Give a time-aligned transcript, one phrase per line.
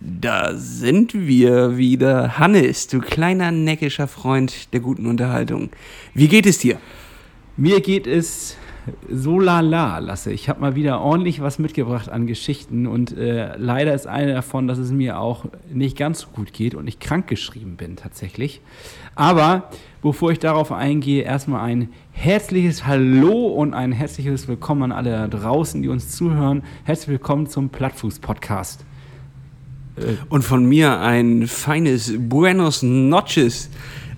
[0.00, 2.38] Da sind wir wieder.
[2.38, 5.70] Hannes, du kleiner neckischer Freund der guten Unterhaltung.
[6.14, 6.78] Wie geht es dir?
[7.56, 8.56] Mir geht es
[9.10, 10.30] so lala, Lasse.
[10.30, 14.68] Ich habe mal wieder ordentlich was mitgebracht an Geschichten und äh, leider ist eine davon,
[14.68, 18.60] dass es mir auch nicht ganz so gut geht und ich krankgeschrieben bin tatsächlich.
[19.16, 19.68] Aber
[20.00, 25.26] bevor ich darauf eingehe, erstmal ein herzliches Hallo und ein herzliches Willkommen an alle da
[25.26, 26.62] draußen, die uns zuhören.
[26.84, 28.84] Herzlich willkommen zum Plattfuß-Podcast.
[30.00, 33.70] Äh, und von mir ein feines Buenos Noches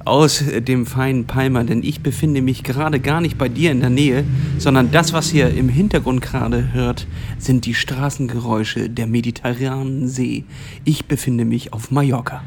[0.05, 3.91] aus dem feinen Palma, denn ich befinde mich gerade gar nicht bei dir in der
[3.91, 4.24] Nähe,
[4.59, 7.07] sondern das, was ihr im Hintergrund gerade hört,
[7.38, 10.45] sind die Straßengeräusche der mediterranen See.
[10.85, 12.43] Ich befinde mich auf Mallorca.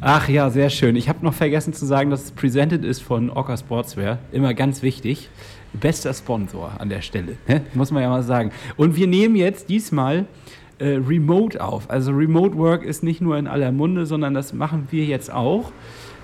[0.00, 0.94] Ach ja, sehr schön.
[0.94, 4.18] Ich habe noch vergessen zu sagen, dass es presented ist von Orca Sportswear.
[4.30, 5.30] Immer ganz wichtig.
[5.72, 7.62] Bester Sponsor an der Stelle, ne?
[7.74, 8.50] muss man ja mal sagen.
[8.76, 10.26] Und wir nehmen jetzt diesmal
[10.78, 11.90] äh, remote auf.
[11.90, 15.72] Also Remote Work ist nicht nur in aller Munde, sondern das machen wir jetzt auch.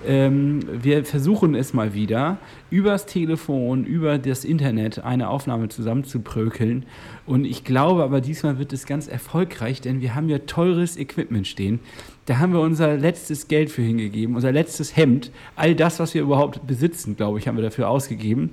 [0.06, 2.38] Ähm, wir versuchen es mal wieder,
[2.70, 6.84] übers Telefon, über das Internet eine Aufnahme zusammenzuprökeln.
[7.24, 11.46] Und ich glaube aber, diesmal wird es ganz erfolgreich, denn wir haben ja teures Equipment
[11.46, 11.78] stehen.
[12.26, 16.22] Da haben wir unser letztes Geld für hingegeben, unser letztes Hemd, all das, was wir
[16.22, 18.50] überhaupt besitzen, glaube ich, haben wir dafür ausgegeben,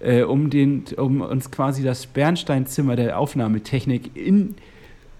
[0.00, 4.54] äh, um, den, um uns quasi das Bernsteinzimmer der Aufnahmetechnik in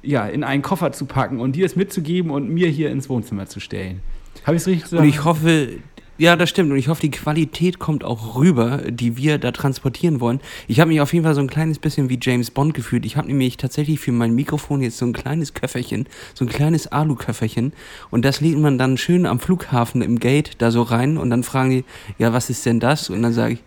[0.03, 3.47] ja, in einen Koffer zu packen und dir es mitzugeben und mir hier ins Wohnzimmer
[3.47, 4.01] zu stellen.
[4.45, 5.03] Habe ich es richtig gesagt?
[5.03, 5.79] Und ich hoffe,
[6.19, 6.71] ja, das stimmt.
[6.71, 10.41] Und ich hoffe, die Qualität kommt auch rüber, die wir da transportieren wollen.
[10.69, 13.07] Ich habe mich auf jeden Fall so ein kleines bisschen wie James Bond gefühlt.
[13.07, 16.87] Ich habe nämlich tatsächlich für mein Mikrofon jetzt so ein kleines Köfferchen, so ein kleines
[16.87, 17.73] Alu-Köfferchen.
[18.11, 21.17] Und das legt man dann schön am Flughafen im Gate da so rein.
[21.17, 21.85] Und dann fragen die,
[22.19, 23.09] ja, was ist denn das?
[23.11, 23.63] Und dann sage ich,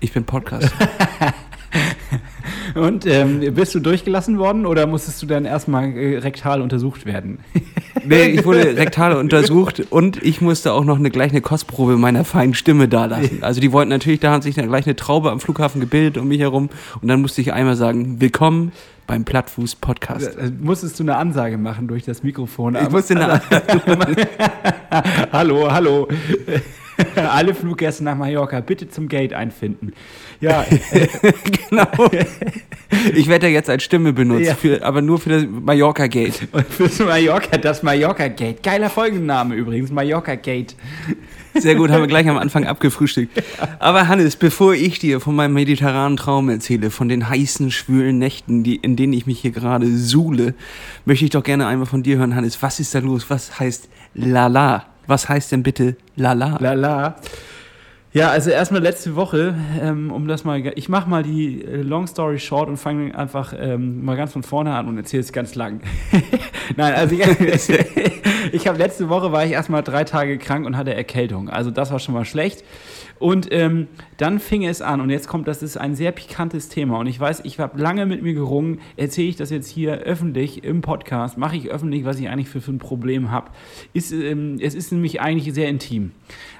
[0.00, 0.72] ich bin Podcast.
[2.74, 7.38] Und ähm, bist du durchgelassen worden oder musstest du dann erstmal äh, rektal untersucht werden?
[8.04, 12.24] nee, ich wurde rektal untersucht und ich musste auch noch eine, gleich eine Kostprobe meiner
[12.24, 13.42] feinen Stimme da lassen.
[13.42, 16.28] Also die wollten natürlich, da hat sich dann gleich eine Traube am Flughafen gebildet um
[16.28, 16.70] mich herum
[17.00, 18.72] und dann musste ich einmal sagen, willkommen
[19.06, 20.36] beim Plattfuß-Podcast.
[20.36, 22.76] Äh, musstest du eine Ansage machen durch das Mikrofon?
[22.76, 24.16] Ich musste eine Ansage machen.
[25.32, 26.08] hallo, hallo.
[27.16, 29.92] Alle Fluggäste nach Mallorca bitte zum Gate einfinden.
[30.40, 30.64] Ja,
[31.68, 32.10] genau.
[33.14, 34.54] Ich werde ja jetzt als Stimme benutzt, ja.
[34.54, 36.48] für, aber nur für das Mallorca Gate.
[36.52, 38.62] Und fürs Mallorca, das Mallorca Gate.
[38.62, 40.74] Geiler Folgenname übrigens, Mallorca Gate.
[41.54, 43.42] Sehr gut, haben wir gleich am Anfang abgefrühstückt.
[43.78, 48.62] Aber Hannes, bevor ich dir von meinem mediterranen Traum erzähle, von den heißen, schwülen Nächten,
[48.62, 50.54] die, in denen ich mich hier gerade suhle,
[51.04, 52.62] möchte ich doch gerne einmal von dir hören, Hannes.
[52.62, 53.26] Was ist da los?
[53.28, 54.86] Was heißt Lala?
[55.06, 56.56] Was heißt denn bitte Lala?
[56.60, 57.16] Lala.
[58.12, 62.08] Ja, also erstmal letzte Woche, ähm, um das mal, ich mache mal die äh, Long
[62.08, 65.54] Story Short und fange einfach ähm, mal ganz von vorne an und erzähle es ganz
[65.54, 65.80] lang.
[66.76, 67.22] Nein, also ich,
[68.52, 71.50] ich habe letzte Woche war ich erstmal drei Tage krank und hatte Erkältung.
[71.50, 72.64] Also das war schon mal schlecht.
[73.20, 73.86] Und ähm,
[74.16, 76.98] dann fing es an, und jetzt kommt, das ist ein sehr pikantes Thema.
[76.98, 80.64] Und ich weiß, ich habe lange mit mir gerungen, erzähle ich das jetzt hier öffentlich
[80.64, 83.50] im Podcast, mache ich öffentlich, was ich eigentlich für, für ein Problem habe.
[83.92, 86.12] Ist, ähm, es ist nämlich eigentlich sehr intim.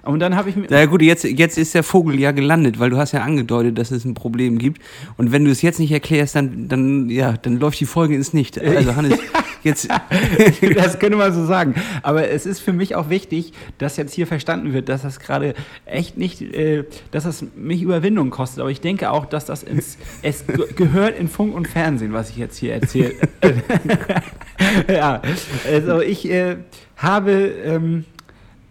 [0.02, 0.66] Und dann habe ich mir.
[0.68, 3.90] Ja, gut, jetzt, jetzt ist der Vogel ja gelandet, weil du hast ja angedeutet, dass
[3.90, 4.82] es ein Problem gibt.
[5.16, 8.34] Und wenn du es jetzt nicht erklärst, dann, dann, ja, dann läuft die Folge ins
[8.34, 8.60] Nicht.
[8.70, 9.18] Also, Hannes,
[9.62, 9.88] jetzt.
[10.74, 11.74] das könnte man so sagen.
[12.02, 15.54] Aber es ist für mich auch wichtig, dass jetzt hier verstanden wird, dass das gerade
[15.86, 18.60] echt nicht, äh, dass das mich Überwindung kostet.
[18.60, 20.44] Aber ich denke auch, dass das ins, es
[20.76, 23.14] gehört in Funk und Fernsehen, was ich jetzt hier erzähle.
[24.88, 25.22] ja,
[25.66, 26.56] also ich äh,
[26.96, 27.32] habe.
[27.32, 28.04] Ähm,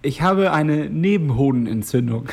[0.02, 2.30] ich habe eine Nebenhodenentzündung.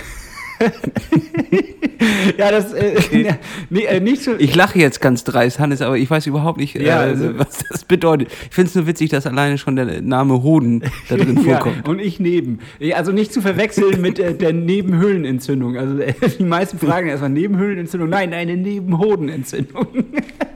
[2.38, 2.94] ja, das äh,
[3.70, 4.34] nee, äh, nicht so.
[4.38, 7.64] Ich lache jetzt ganz dreist, Hannes, aber ich weiß überhaupt nicht, äh, ja, also, was
[7.70, 8.28] das bedeutet.
[8.48, 11.82] Ich finde es nur witzig, dass alleine schon der Name Hoden da drin vorkommt.
[11.84, 12.60] Ja, und ich neben.
[12.94, 15.76] Also nicht zu verwechseln mit äh, der Nebenhöhlenentzündung.
[15.76, 18.08] Also äh, die meisten fragen erstmal Nebenhöhlenentzündung.
[18.08, 19.86] Nein, eine Nebenhodenentzündung.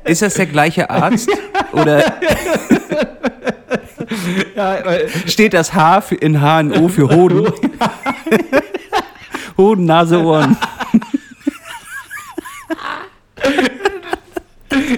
[0.04, 1.30] Ist das der gleiche Arzt?
[1.72, 2.04] Oder
[4.56, 4.78] ja,
[5.26, 7.52] steht das H in HNO für Hoden?
[9.56, 10.56] Hoden, Nase, Ohren.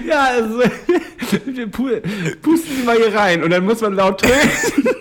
[0.07, 0.59] Ja, also,
[2.41, 4.83] pusten Sie mal hier rein und dann muss man laut trösten.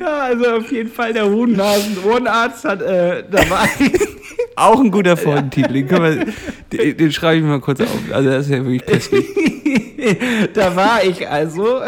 [0.00, 3.68] Ja, also auf jeden Fall der Hodennasen-Ohrenarzt hat äh, dabei.
[4.56, 5.82] Auch ein guter Folgentitel.
[5.82, 6.32] Den,
[6.72, 7.88] den, den schreibe ich mal kurz auf.
[8.12, 9.26] Also das ist ja wirklich köstlich.
[10.54, 11.80] da war ich also.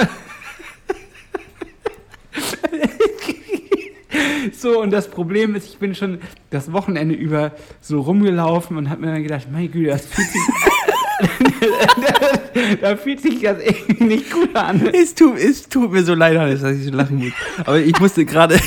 [4.53, 6.19] So, und das Problem ist, ich bin schon
[6.51, 10.41] das Wochenende über so rumgelaufen und habe mir dann gedacht, mein Güte, das fühlt sich.
[12.81, 14.89] da fühlt sich das irgendwie nicht gut an.
[14.93, 17.33] Es tut, es tut mir so leid, dass ich so lachen muss.
[17.59, 18.59] Aber ich musste gerade.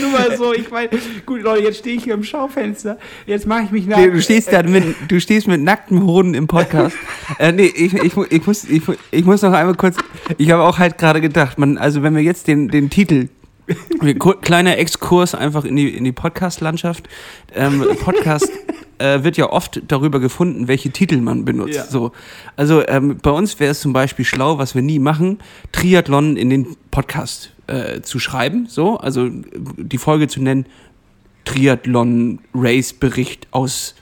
[0.00, 0.52] Nun mal so.
[0.52, 0.90] Ich meine,
[1.26, 2.98] gut, Leute, jetzt stehe ich hier im Schaufenster.
[3.26, 3.98] Jetzt mache ich mich nach.
[3.98, 6.96] Nee, du stehst da mit, du stehst mit nacktem Hoden im Podcast.
[7.38, 9.96] äh, nee, ich, ich, ich, muss, ich, ich muss noch einmal kurz.
[10.38, 13.28] Ich habe auch halt gerade gedacht, man, also wenn wir jetzt den, den Titel.
[14.40, 17.08] Kleiner Exkurs einfach in die, in die Podcast-Landschaft.
[17.54, 18.50] Ähm, Podcast
[19.00, 21.74] äh, wird ja oft darüber gefunden, welche Titel man benutzt.
[21.74, 21.86] Ja.
[21.86, 22.12] So.
[22.56, 25.38] Also ähm, bei uns wäre es zum Beispiel schlau, was wir nie machen,
[25.72, 28.66] Triathlon in den Podcast äh, zu schreiben.
[28.68, 30.66] So, also die Folge zu nennen,
[31.44, 33.94] Triathlon-Race-Bericht aus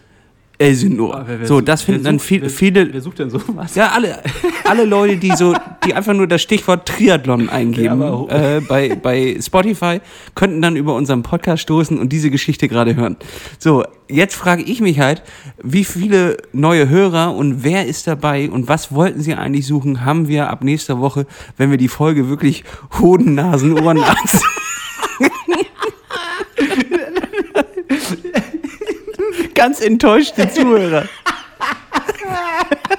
[0.58, 1.24] Elsinore.
[1.26, 2.92] Wer so, das finden dann viel, wer, viele.
[2.92, 3.76] Wer sucht denn sowas?
[3.76, 4.20] Ja, alle,
[4.64, 5.54] alle Leute, die so,
[5.86, 10.00] die einfach nur das Stichwort Triathlon eingeben Ja, äh, bei, bei Spotify,
[10.34, 13.16] könnten dann über unseren Podcast stoßen und diese Geschichte gerade hören.
[13.58, 15.22] So, jetzt frage ich mich halt,
[15.62, 20.26] wie viele neue Hörer und wer ist dabei und was wollten sie eigentlich suchen, haben
[20.26, 21.26] wir ab nächster Woche,
[21.56, 22.64] wenn wir die Folge wirklich
[22.98, 24.42] Hoden, Nasen, Ohren, Arzt.
[29.58, 31.08] Ganz enttäuschte Zuhörer.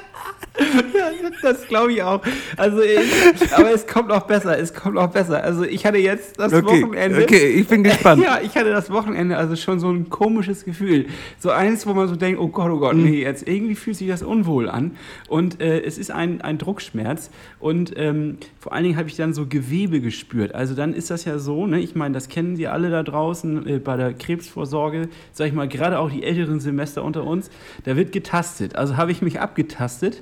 [1.42, 2.22] Das glaube ich auch.
[2.58, 4.58] Also, ich, aber es kommt noch besser.
[4.60, 5.42] Es kommt noch besser.
[5.44, 7.24] Also, ich hatte jetzt das Okay, Wochenende.
[7.24, 8.22] okay, ich bin gespannt.
[8.24, 11.06] Ja, ich hatte das Wochenende also schon so ein komisches Gefühl.
[11.40, 13.04] So eins, wo man so denkt, oh Gott, oh Gott, Mhm.
[13.04, 14.98] nee, jetzt irgendwie fühlt sich das unwohl an.
[15.30, 17.30] Und äh, es ist ein, ein Druckschmerz.
[17.60, 20.54] Und ähm, vor allen Dingen habe ich dann so Gewebe gespürt.
[20.56, 21.80] Also dann ist das ja so, ne?
[21.80, 25.68] ich meine, das kennen Sie alle da draußen äh, bei der Krebsvorsorge, sag ich mal,
[25.70, 27.50] gerade auch die älteren Semester unter uns,
[27.86, 28.76] da wird getastet.
[28.76, 30.22] Also habe ich mich abgetastet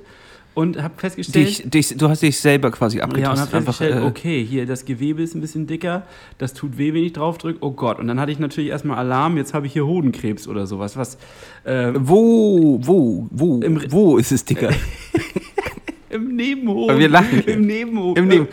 [0.58, 1.46] und habe festgestellt...
[1.46, 3.54] Dich, dich, du hast dich selber quasi Ja, und abgetastet.
[3.54, 6.02] habe festgestellt, äh, okay, hier das Gewebe ist ein bisschen dicker,
[6.38, 8.00] das tut weh, wenn ich draufdrücke, oh Gott.
[8.00, 10.96] Und dann hatte ich natürlich erstmal Alarm, jetzt habe ich hier Hodenkrebs oder sowas.
[10.96, 11.16] Was,
[11.62, 14.70] äh, Wo, wo, wo, wo ist es dicker?
[16.10, 16.98] Im Nebenhoden.
[16.98, 17.40] Wir lachen.
[17.46, 18.16] Im Nebenhoden.
[18.24, 18.48] Im Neben.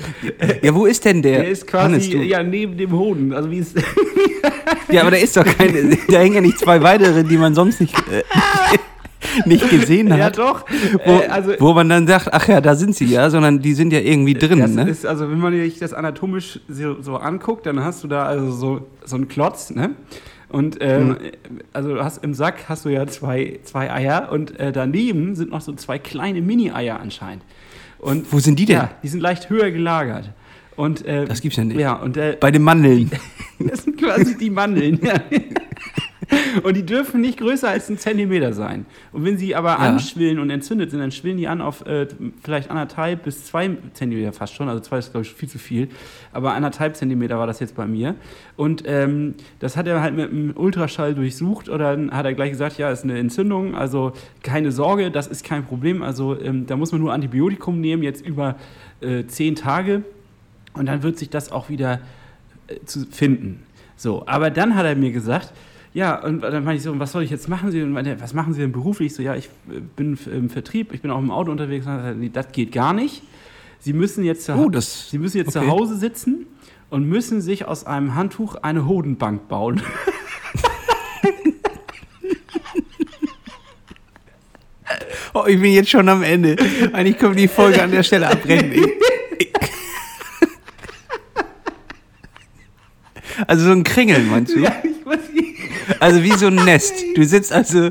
[0.61, 1.39] Ja, wo ist denn der?
[1.39, 3.33] Der ist quasi ja, neben dem Hoden.
[3.33, 3.73] Also wie es.
[4.91, 5.97] ja, aber da ist doch keine.
[6.09, 7.95] Da hängen ja nicht zwei weitere, die man sonst nicht,
[9.45, 10.37] nicht gesehen ja, hat.
[10.37, 10.65] doch.
[11.05, 13.73] Wo, Äh, also, wo man dann sagt, ach ja, da sind sie ja, sondern die
[13.73, 14.89] sind ja irgendwie drin, das ne?
[14.89, 18.51] ist, also wenn man sich das anatomisch so, so anguckt, dann hast du da also
[18.51, 19.91] so, so einen Klotz, ne?
[20.49, 21.17] Und ähm, Mhm.
[21.73, 25.59] also hast im Sack hast du ja zwei, zwei Eier und äh, daneben sind noch
[25.61, 27.43] so zwei kleine Mini-Eier anscheinend.
[27.97, 28.75] Und Wo sind die denn?
[28.77, 30.29] ja, die sind leicht höher gelagert.
[30.77, 31.79] Und, äh, Das gibt's ja nicht.
[31.79, 33.09] Ja, und äh, Bei den Mandeln.
[33.59, 34.99] das sind quasi die Mandeln.
[35.03, 35.13] Ja.
[36.63, 38.85] Und die dürfen nicht größer als ein Zentimeter sein.
[39.11, 42.07] Und wenn sie aber anschwillen und entzündet sind, dann schwillen die an auf äh,
[42.43, 44.69] vielleicht anderthalb bis zwei Zentimeter fast schon.
[44.69, 45.89] Also zwei ist, glaube ich, viel zu viel.
[46.31, 48.15] Aber anderthalb Zentimeter war das jetzt bei mir.
[48.55, 51.69] Und ähm, das hat er halt mit einem Ultraschall durchsucht.
[51.69, 53.75] Und dann hat er gleich gesagt, ja, ist eine Entzündung.
[53.75, 54.13] Also
[54.43, 56.01] keine Sorge, das ist kein Problem.
[56.01, 58.55] Also ähm, da muss man nur Antibiotikum nehmen, jetzt über
[59.01, 60.03] äh, zehn Tage.
[60.73, 61.99] Und dann wird sich das auch wieder
[62.67, 63.63] äh, zu finden.
[63.97, 65.53] So, aber dann hat er mir gesagt,
[65.95, 67.71] ja, und dann meinte ich so, was soll ich jetzt machen?
[67.71, 69.07] Sie, und meinte, was machen Sie denn beruflich?
[69.07, 71.85] Ich so, ja, ich äh, bin im Vertrieb, ich bin auch im Auto unterwegs.
[71.85, 73.23] Er das geht gar nicht.
[73.79, 75.65] Sie müssen jetzt, zu, Oh, das- Sie müssen jetzt okay.
[75.65, 76.47] zu Hause sitzen
[76.89, 79.81] und müssen sich aus einem Handtuch eine Hodenbank bauen.
[85.33, 86.55] Oh, ich bin jetzt schon am Ende.
[86.93, 88.71] Eigentlich können wir die Folge an der Stelle abbrechen.
[88.71, 88.85] Ich,
[89.39, 89.51] ich,
[93.47, 94.59] also so ein Kringeln, meinst du?
[94.59, 94.71] ja.
[95.99, 96.93] Also wie so ein Nest.
[97.15, 97.89] Du sitzt also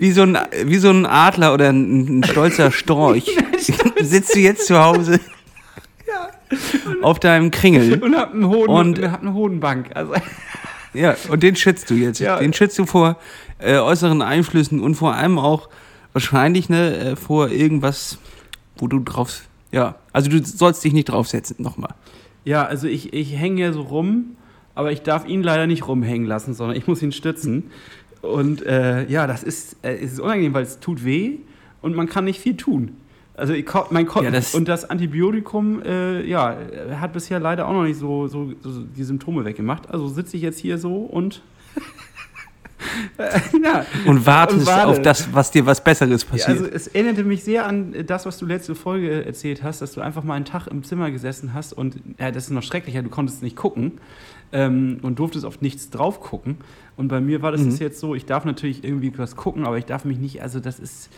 [0.00, 3.36] wie so ein, wie so ein Adler oder ein, ein stolzer Storch.
[4.02, 5.20] sitzt du jetzt zu Hause
[7.02, 8.02] auf deinem Kringel.
[8.02, 9.90] Und hab, einen Hoden, Und- und hab eine Hodenbank.
[9.94, 10.14] Also,
[10.94, 12.20] Ja, und den schützt du jetzt.
[12.20, 12.38] Ja.
[12.38, 13.16] Den schützt du vor
[13.58, 15.68] äh, äußeren Einflüssen und vor allem auch
[16.12, 18.18] wahrscheinlich ne, äh, vor irgendwas,
[18.78, 19.42] wo du drauf.
[19.72, 21.90] Ja, also du sollst dich nicht draufsetzen, nochmal.
[22.44, 24.36] Ja, also ich, ich hänge ja so rum,
[24.76, 27.64] aber ich darf ihn leider nicht rumhängen lassen, sondern ich muss ihn stützen.
[28.22, 31.38] Und äh, ja, das ist, äh, ist unangenehm, weil es tut weh
[31.82, 32.96] und man kann nicht viel tun.
[33.34, 36.56] Also ich, mein Ko Ja, das- und das Antibiotikum, äh, ja,
[37.00, 39.90] hat bisher leider auch noch nicht so, so, so die Symptome weggemacht.
[39.90, 41.42] Also sitze ich jetzt hier so und
[43.62, 44.86] ja, Und wartest Und warte.
[44.88, 46.48] auf das, was dir was Besseres ja, passiert.
[46.48, 50.00] also es erinnerte mich sehr an das, was du letzte Folge erzählt hast, dass du
[50.00, 53.08] einfach mal einen Tag im Zimmer gesessen hast und ja, das ist noch schrecklicher, du
[53.10, 53.92] konntest nicht gucken
[54.52, 56.56] ähm, und durftest auf nichts drauf gucken.
[56.96, 57.76] Und bei mir war das Mhm.
[57.76, 60.78] jetzt so, ich darf natürlich irgendwie was gucken, aber ich darf mich nicht, also das
[60.78, 61.10] ist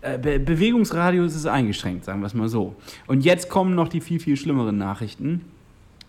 [0.00, 2.74] äh, Be Bewegungsradius ist eingeschränkt, sagen wir es mal so.
[3.06, 5.42] Und jetzt kommen noch die viel, viel schlimmeren Nachrichten.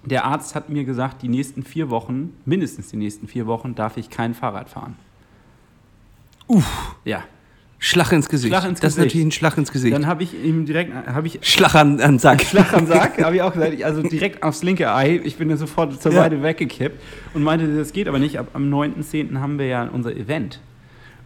[0.05, 3.97] Der Arzt hat mir gesagt, die nächsten vier Wochen, mindestens die nächsten vier Wochen, darf
[3.97, 4.95] ich kein Fahrrad fahren.
[6.47, 6.95] Uff.
[7.05, 7.23] Ja.
[7.85, 8.53] Schlag ins Gesicht.
[8.53, 9.93] Schlag ins das ist natürlich ein Schlag ins Gesicht.
[9.93, 12.41] Dann habe ich ihm direkt, habe ich Schlag an, an Sack.
[12.49, 15.19] Schlag am Sack, habe ich auch gesagt, also direkt aufs linke Ei.
[15.25, 16.19] Ich bin dann sofort zur Ja.
[16.23, 17.01] Seite weggekippt
[17.33, 18.39] und meinte, das geht aber nicht.
[18.39, 19.37] Ab, am 9.10.
[19.39, 20.61] haben wir ja unser Event.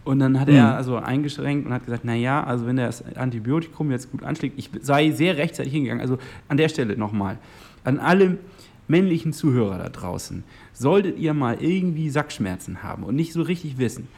[0.02, 0.54] Und dann hat Mhm.
[0.56, 4.68] er also eingeschränkt und hat gesagt, naja, also wenn das Antibiotikum jetzt gut anschlägt, ich
[4.82, 6.00] sei sehr rechtzeitig hingegangen.
[6.00, 7.38] Also an der Stelle nochmal,
[7.84, 8.36] an alle
[8.88, 14.08] männlichen Zuhörer da draußen, solltet ihr mal irgendwie Sackschmerzen haben und nicht so richtig wissen,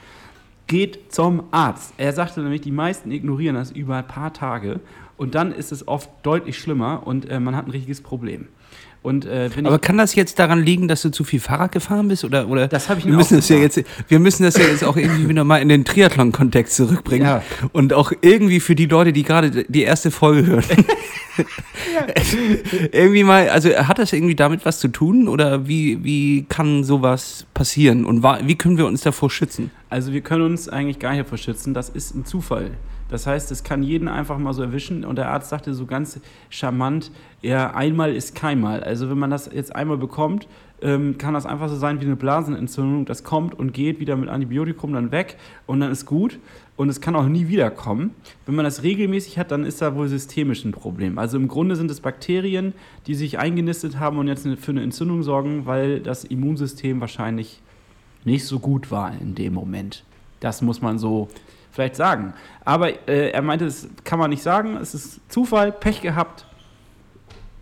[0.70, 1.94] geht zum Arzt.
[1.98, 4.78] Er sagte nämlich, die meisten ignorieren das über ein paar Tage
[5.16, 8.46] und dann ist es oft deutlich schlimmer und äh, man hat ein richtiges Problem.
[9.02, 12.24] Und äh, Aber kann das jetzt daran liegen, dass du zu viel Fahrrad gefahren bist?
[12.24, 14.84] Oder, oder Das hab ich wir müssen das ja jetzt, Wir müssen das ja jetzt
[14.84, 17.26] auch irgendwie wieder mal in den Triathlon-Kontext zurückbringen.
[17.26, 17.42] Ja.
[17.72, 20.64] Und auch irgendwie für die Leute, die gerade die erste Folge hören.
[22.92, 25.28] irgendwie mal, also hat das irgendwie damit was zu tun?
[25.28, 28.04] Oder wie, wie kann sowas passieren?
[28.04, 29.70] Und wie können wir uns davor schützen?
[29.90, 32.70] also wir können uns eigentlich gar nicht davor schützen, das ist ein Zufall.
[33.10, 36.20] Das heißt, es kann jeden einfach mal so erwischen und der Arzt sagte so ganz
[36.48, 37.10] charmant,
[37.42, 38.82] ja, einmal ist keinmal.
[38.82, 40.46] Also wenn man das jetzt einmal bekommt,
[40.82, 43.04] ähm, kann das einfach so sein wie eine Blasenentzündung.
[43.04, 45.36] Das kommt und geht wieder mit Antibiotikum dann weg
[45.66, 46.38] und dann ist gut.
[46.76, 48.14] Und es kann auch nie wiederkommen.
[48.46, 51.18] Wenn man das regelmäßig hat, dann ist da wohl systemisch ein Problem.
[51.18, 52.72] Also im Grunde sind es Bakterien,
[53.06, 57.60] die sich eingenistet haben und jetzt für eine Entzündung sorgen, weil das Immunsystem wahrscheinlich
[58.24, 60.04] nicht so gut war in dem Moment.
[60.40, 61.28] Das muss man so
[61.70, 62.34] vielleicht sagen.
[62.64, 64.76] Aber äh, er meinte, das kann man nicht sagen.
[64.76, 66.46] Es ist Zufall, Pech gehabt.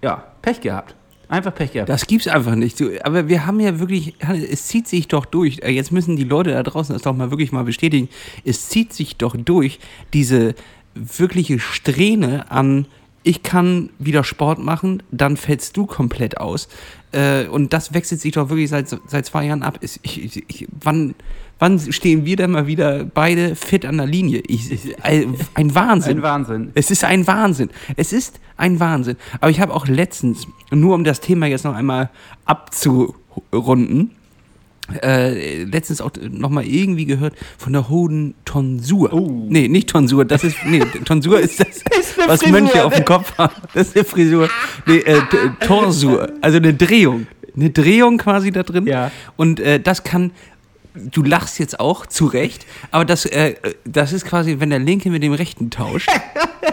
[0.02, 0.94] Ja, Pech gehabt.
[1.28, 1.90] Einfach Pech gehabt.
[1.90, 2.82] Das gibt's einfach nicht.
[3.04, 4.14] Aber wir haben ja wirklich,
[4.50, 5.60] es zieht sich doch durch.
[5.62, 8.08] Äh, Jetzt müssen die Leute da draußen das doch mal wirklich mal bestätigen.
[8.44, 9.78] Es zieht sich doch durch,
[10.14, 10.54] diese
[10.94, 12.86] wirkliche Strähne an,
[13.22, 16.68] ich kann wieder Sport machen, dann fällst du komplett aus.
[17.12, 19.78] Äh, und das wechselt sich doch wirklich seit, seit zwei Jahren ab.
[19.82, 21.14] Ich, ich, ich, wann,
[21.58, 24.42] wann stehen wir denn mal wieder beide fit an der Linie?
[24.46, 26.18] Ich, ein Wahnsinn.
[26.18, 26.70] Ein Wahnsinn.
[26.74, 27.70] Es ist ein Wahnsinn.
[27.96, 29.16] Es ist ein Wahnsinn.
[29.40, 32.10] Aber ich habe auch letztens, nur um das Thema jetzt noch einmal
[32.44, 34.12] abzurunden,
[35.02, 39.12] äh, letztens auch nochmal irgendwie gehört von der hohen Tonsur.
[39.12, 39.46] Oh.
[39.48, 41.84] Nee, nicht Tonsur, das ist, nee, Tonsur ist das,
[42.26, 43.54] was Frisur, Mönche auf dem Kopf haben.
[43.74, 44.48] Das ist eine Frisur.
[44.86, 45.20] Nee, äh,
[45.60, 47.26] Torsur, also eine Drehung.
[47.54, 48.86] Eine Drehung quasi da drin.
[48.86, 49.10] Ja.
[49.36, 50.30] Und äh, das kann,
[50.98, 55.10] du lachst jetzt auch, zu Recht, aber das, äh, das ist quasi, wenn der Linke
[55.10, 56.10] mit dem Rechten tauscht.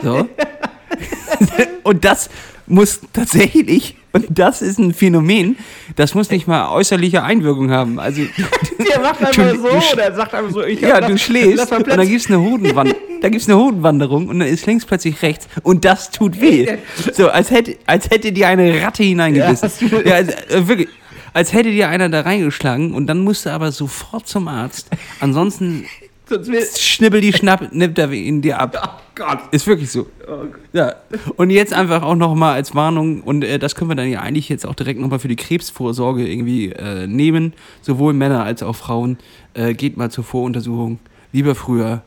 [0.03, 0.27] So.
[1.83, 2.29] Und das
[2.67, 5.55] muss tatsächlich, und das ist ein Phänomen,
[5.95, 7.99] das muss nicht mal äußerliche Einwirkung haben.
[7.99, 8.21] Also,
[8.91, 11.85] Der macht einfach Du- so du oder sagt einfach so, ich ja, du schläfst und
[11.87, 15.85] dann gibt's eine Hodenwand, da gibt's eine Hodenwanderung und dann ist links plötzlich rechts und
[15.85, 16.77] das tut weh.
[17.13, 19.69] So, als hätte, als hätte dir eine Ratte hineingebissen.
[19.91, 20.89] Ja, Ja, also, äh, wirklich.
[21.35, 24.89] Als hätte dir einer da reingeschlagen und dann musst du aber sofort zum Arzt.
[25.19, 25.85] Ansonsten
[26.77, 29.01] schnibbel die Schnapp, nimmt er ihn dir ab.
[29.17, 29.39] Oh Gott.
[29.51, 30.07] Ist wirklich so.
[30.27, 30.93] Oh Ja.
[31.37, 34.49] Und jetzt einfach auch nochmal als Warnung, und äh, das können wir dann ja eigentlich
[34.49, 39.17] jetzt auch direkt nochmal für die Krebsvorsorge irgendwie äh, nehmen, sowohl Männer als auch Frauen.
[39.53, 40.99] Äh, geht mal zur Voruntersuchung.
[41.31, 42.01] Lieber früher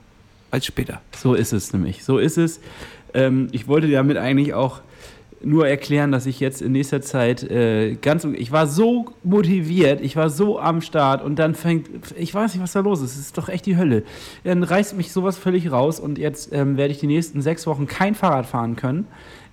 [0.50, 1.00] als später.
[1.16, 2.04] So ist es nämlich.
[2.04, 2.60] So ist es.
[3.14, 4.82] Ähm, ich wollte damit eigentlich auch
[5.42, 8.24] nur erklären, dass ich jetzt in nächster Zeit äh, ganz.
[8.24, 11.88] Ich war so motiviert, ich war so am Start und dann fängt.
[12.16, 13.12] Ich weiß nicht, was da los ist.
[13.12, 14.02] Es ist doch echt die Hölle.
[14.44, 17.86] Dann reißt mich sowas völlig raus und jetzt ähm, werde ich die nächsten sechs Wochen
[17.86, 19.06] kein Fahrrad fahren können.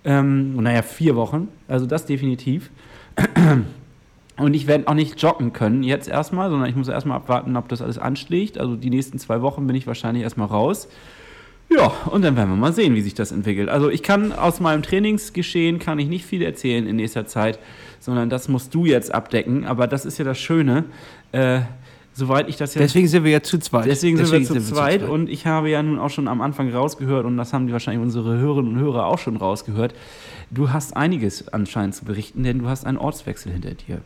[0.04, 1.50] Ähm, naja, vier Wochen.
[1.68, 2.70] Also das definitiv.
[4.38, 7.70] Und ich werde auch nicht joggen können jetzt erstmal, sondern ich muss erstmal abwarten, ob
[7.70, 8.58] das alles anschlägt.
[8.58, 10.90] Also die nächsten zwei Wochen bin ich wahrscheinlich erstmal raus.
[11.70, 13.70] Ja, und dann werden wir mal sehen, wie sich das entwickelt.
[13.70, 17.60] Also ich kann aus meinem Trainingsgeschehen kann ich nicht viel erzählen in nächster Zeit,
[18.00, 19.66] sondern das musst du jetzt abdecken.
[19.66, 20.86] Aber das ist ja das Schöne.
[21.32, 21.62] Äh,
[22.14, 23.86] soweit ich das jetzt Deswegen sind wir ja zu zweit.
[23.86, 27.26] Deswegen sind wir zu zweit und ich habe ja nun auch schon am Anfang rausgehört
[27.26, 29.94] und das haben die wahrscheinlich unsere Hörerinnen und Hörer auch schon rausgehört.
[30.52, 34.02] Du hast einiges anscheinend zu berichten, denn du hast einen Ortswechsel hinter dir.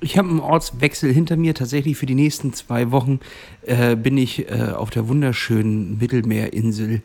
[0.00, 1.54] Ich habe einen Ortswechsel hinter mir.
[1.54, 3.18] Tatsächlich für die nächsten zwei Wochen
[3.62, 7.02] äh, bin ich äh, auf der wunderschönen Mittelmeerinsel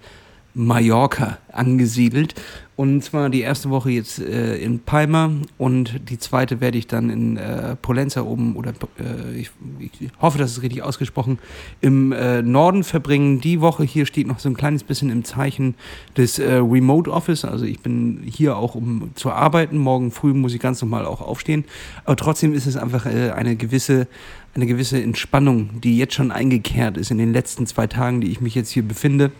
[0.53, 2.35] Mallorca angesiedelt.
[2.75, 7.11] Und zwar die erste Woche jetzt äh, in Palma und die zweite werde ich dann
[7.11, 11.37] in äh, Polenza oben oder äh, ich, ich hoffe, das ist richtig ausgesprochen,
[11.81, 13.39] im äh, Norden verbringen.
[13.41, 15.75] Die Woche hier steht noch so ein kleines bisschen im Zeichen
[16.17, 17.45] des äh, Remote Office.
[17.45, 19.77] Also ich bin hier auch, um zu arbeiten.
[19.77, 21.65] Morgen früh muss ich ganz normal auch aufstehen.
[22.05, 24.07] Aber trotzdem ist es einfach äh, eine gewisse
[24.55, 28.39] eine gewisse Entspannung, die jetzt schon eingekehrt ist in den letzten zwei Tagen, die ich
[28.39, 29.31] mich jetzt hier befinde.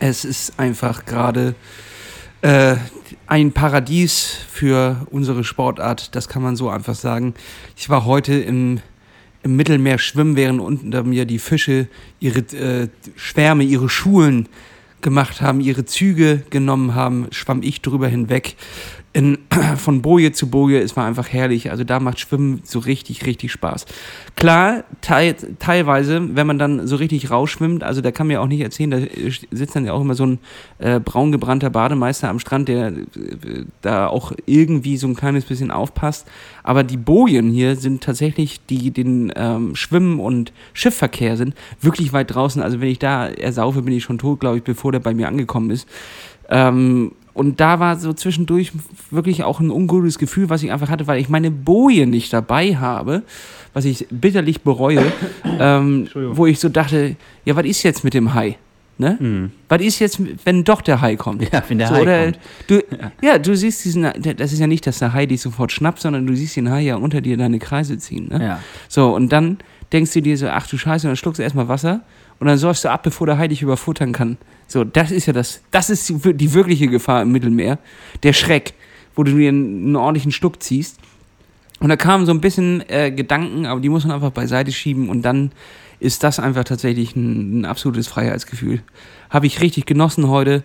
[0.00, 1.54] Es ist einfach gerade
[2.42, 2.76] äh,
[3.26, 7.34] ein Paradies für unsere Sportart, das kann man so einfach sagen.
[7.76, 8.80] Ich war heute im,
[9.42, 11.88] im Mittelmeer schwimmen, während unter mir die Fische
[12.20, 14.48] ihre äh, Schwärme, ihre Schulen
[15.00, 18.56] gemacht haben, ihre Züge genommen haben, schwamm ich drüber hinweg
[19.16, 19.38] in,
[19.78, 21.70] von Boje zu Boje, es war einfach herrlich.
[21.70, 23.86] Also da macht Schwimmen so richtig, richtig Spaß.
[24.36, 28.60] Klar, teil, teilweise, wenn man dann so richtig rausschwimmt, also da kann mir auch nicht
[28.60, 28.98] erzählen, da
[29.50, 30.38] sitzt dann ja auch immer so ein
[30.78, 36.26] äh, braungebrannter Bademeister am Strand, der äh, da auch irgendwie so ein kleines bisschen aufpasst.
[36.62, 42.34] Aber die Bojen hier sind tatsächlich, die den ähm, Schwimmen- und Schiffverkehr sind, wirklich weit
[42.34, 42.60] draußen.
[42.60, 45.26] Also wenn ich da ersaufe, bin ich schon tot, glaube ich, bevor der bei mir
[45.26, 45.88] angekommen ist.
[46.50, 48.72] Ähm, und da war so zwischendurch
[49.10, 52.76] wirklich auch ein ungutes Gefühl, was ich einfach hatte, weil ich meine Boje nicht dabei
[52.76, 53.22] habe,
[53.74, 55.04] was ich bitterlich bereue,
[55.60, 58.56] ähm, wo ich so dachte, ja, was ist jetzt mit dem Hai?
[58.98, 59.18] Ne?
[59.20, 59.50] Mhm.
[59.68, 61.42] Was ist jetzt, wenn doch der Hai kommt?
[61.52, 62.38] Ja, wenn der so, Hai oder, kommt.
[62.68, 63.12] Du, ja.
[63.20, 63.38] ja.
[63.38, 66.34] du siehst diesen, das ist ja nicht, dass der Hai dich sofort schnappt, sondern du
[66.34, 68.28] siehst den Hai ja unter dir deine Kreise ziehen.
[68.30, 68.42] Ne?
[68.42, 68.60] Ja.
[68.88, 69.58] So, und dann
[69.92, 72.00] denkst du dir so, ach du Scheiße, dann schluckst du erstmal Wasser
[72.38, 74.36] und dann säufst du ab, bevor der Hai dich überfuttern kann.
[74.66, 77.78] So, das ist ja das, das ist die, wirkliche Gefahr im Mittelmeer.
[78.22, 78.74] Der Schreck,
[79.14, 80.98] wo du dir einen, einen ordentlichen Schluck ziehst.
[81.78, 85.08] Und da kamen so ein bisschen äh, Gedanken, aber die muss man einfach beiseite schieben
[85.08, 85.52] und dann
[86.00, 88.82] ist das einfach tatsächlich ein, ein absolutes Freiheitsgefühl.
[89.30, 90.62] Habe ich richtig genossen heute.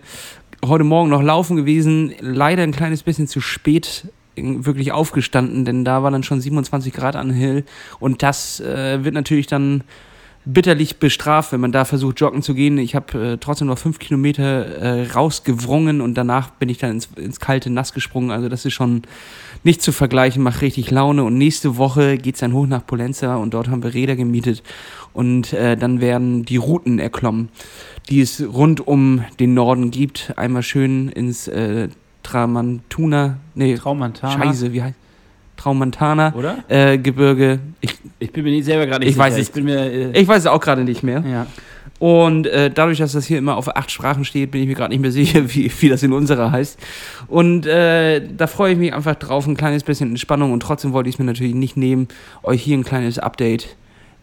[0.64, 6.02] Heute Morgen noch laufen gewesen, leider ein kleines bisschen zu spät wirklich aufgestanden, denn da
[6.02, 7.64] war dann schon 27 Grad an Hill
[7.98, 9.84] und das äh, wird natürlich dann
[10.44, 12.76] bitterlich bestraft, wenn man da versucht, joggen zu gehen.
[12.78, 17.08] Ich habe äh, trotzdem noch fünf Kilometer äh, rausgewrungen und danach bin ich dann ins,
[17.16, 18.30] ins, kalte Nass gesprungen.
[18.32, 19.02] Also das ist schon
[19.62, 21.22] nicht zu vergleichen, macht richtig Laune.
[21.22, 24.62] Und nächste Woche geht es dann hoch nach Polenza und dort haben wir Räder gemietet
[25.12, 27.48] und äh, dann werden die Routen erklommen,
[28.08, 30.32] die es rund um den Norden gibt.
[30.36, 31.88] Einmal schön ins äh,
[32.24, 34.44] Tramantuna, nee, Traumantana.
[34.44, 35.01] Scheiße, wie heißt
[35.62, 36.34] Traumantana?
[36.68, 37.60] Äh, Gebirge.
[37.80, 39.24] Ich, ich bin mir nicht selber gerade nicht ich sicher.
[39.24, 41.22] Weiß es, ich, bin mir, äh ich weiß es auch gerade nicht mehr.
[41.26, 41.46] Ja.
[42.00, 44.90] Und äh, dadurch, dass das hier immer auf acht Sprachen steht, bin ich mir gerade
[44.90, 46.78] nicht mehr sicher, wie, wie das in unserer heißt.
[47.28, 50.52] Und äh, da freue ich mich einfach drauf, ein kleines bisschen Entspannung.
[50.52, 52.08] Und trotzdem wollte ich es mir natürlich nicht nehmen,
[52.42, 53.76] euch hier ein kleines Update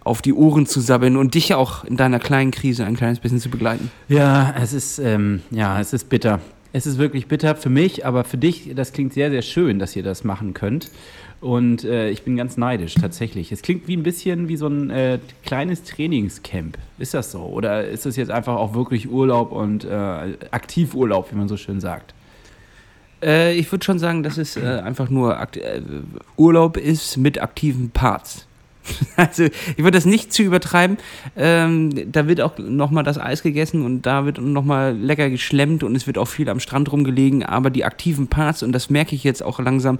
[0.04, 3.39] auf die Ohren zu sabbeln und dich auch in deiner kleinen Krise ein kleines bisschen
[3.39, 3.91] zu begleiten.
[4.10, 6.41] Ja, es ist, ähm, ja, es ist bitter.
[6.71, 9.95] Es ist wirklich bitter für mich, aber für dich, das klingt sehr, sehr schön, dass
[9.95, 10.91] ihr das machen könnt.
[11.41, 13.52] Und äh, ich bin ganz neidisch, tatsächlich.
[13.52, 16.78] Es klingt wie ein bisschen wie so ein äh, kleines Trainingscamp.
[16.97, 17.39] Ist das so?
[17.39, 19.89] Oder ist das jetzt einfach auch wirklich Urlaub und äh,
[20.52, 22.13] Aktivurlaub, wie man so schön sagt?
[23.23, 25.82] Äh, ich würde schon sagen, dass es äh, einfach nur äh,
[26.36, 28.45] Urlaub ist mit aktiven Parts.
[29.15, 30.97] Also ich würde das nicht zu übertreiben.
[31.36, 35.95] Ähm, da wird auch nochmal das Eis gegessen und da wird nochmal lecker geschlemmt und
[35.95, 37.43] es wird auch viel am Strand rumgelegen.
[37.43, 39.99] Aber die aktiven Parts, und das merke ich jetzt auch langsam,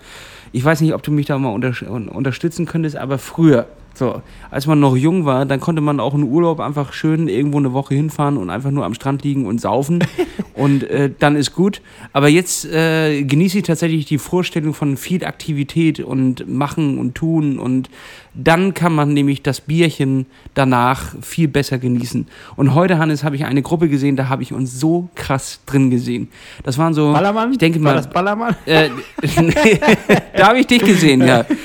[0.52, 3.68] ich weiß nicht, ob du mich da mal unter unterstützen könntest, aber früher,
[4.00, 7.58] so, als man noch jung war, dann konnte man auch in Urlaub einfach schön irgendwo
[7.58, 10.00] eine Woche hinfahren und einfach nur am Strand liegen und saufen.
[10.56, 11.82] und äh, dann ist gut.
[12.14, 17.60] Aber jetzt äh, genieße ich tatsächlich die Vorstellung von viel Aktivität und Machen und Tun.
[17.60, 17.90] Und
[18.34, 22.26] dann kann man nämlich das Bierchen danach viel besser genießen.
[22.56, 25.92] Und heute, Hannes, habe ich eine Gruppe gesehen, da habe ich uns so krass drin
[25.92, 26.30] gesehen.
[26.64, 27.12] Das waren so.
[27.12, 27.52] Ballermann?
[27.52, 27.90] Ich denke mal.
[27.90, 28.56] War das Ballermann?
[28.66, 28.90] Äh,
[30.38, 31.46] da habe ich dich gesehen, ja.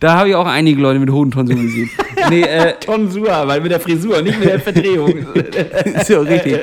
[0.00, 1.90] da habe ich auch einige Leute mit hohen Tonsuren gesehen.
[2.30, 5.14] Nee, äh, Tonsur, weil mit der Frisur, nicht mit der Verdrehung.
[6.06, 6.58] so, richtig.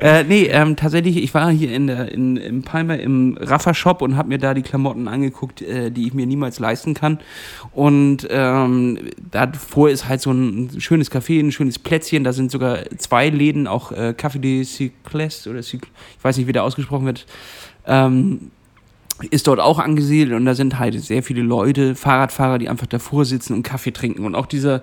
[0.00, 4.16] Äh, nee, ähm, tatsächlich, ich war hier in der, in, im Palmer im Raffa-Shop und
[4.16, 7.20] habe mir da die Klamotten angeguckt, äh, die ich mir niemals leisten kann.
[7.72, 8.98] Und ähm,
[9.30, 12.24] davor ist halt so ein schönes Café, ein schönes Plätzchen.
[12.24, 15.86] Da sind sogar zwei Läden, auch äh, Café de Cycles oder Cycl
[16.18, 17.26] ich weiß nicht, wie der ausgesprochen wird.
[17.86, 18.50] Ähm,
[19.30, 23.24] ist dort auch angesiedelt und da sind halt sehr viele Leute, Fahrradfahrer, die einfach davor
[23.24, 24.24] sitzen und Kaffee trinken.
[24.26, 24.82] Und auch dieser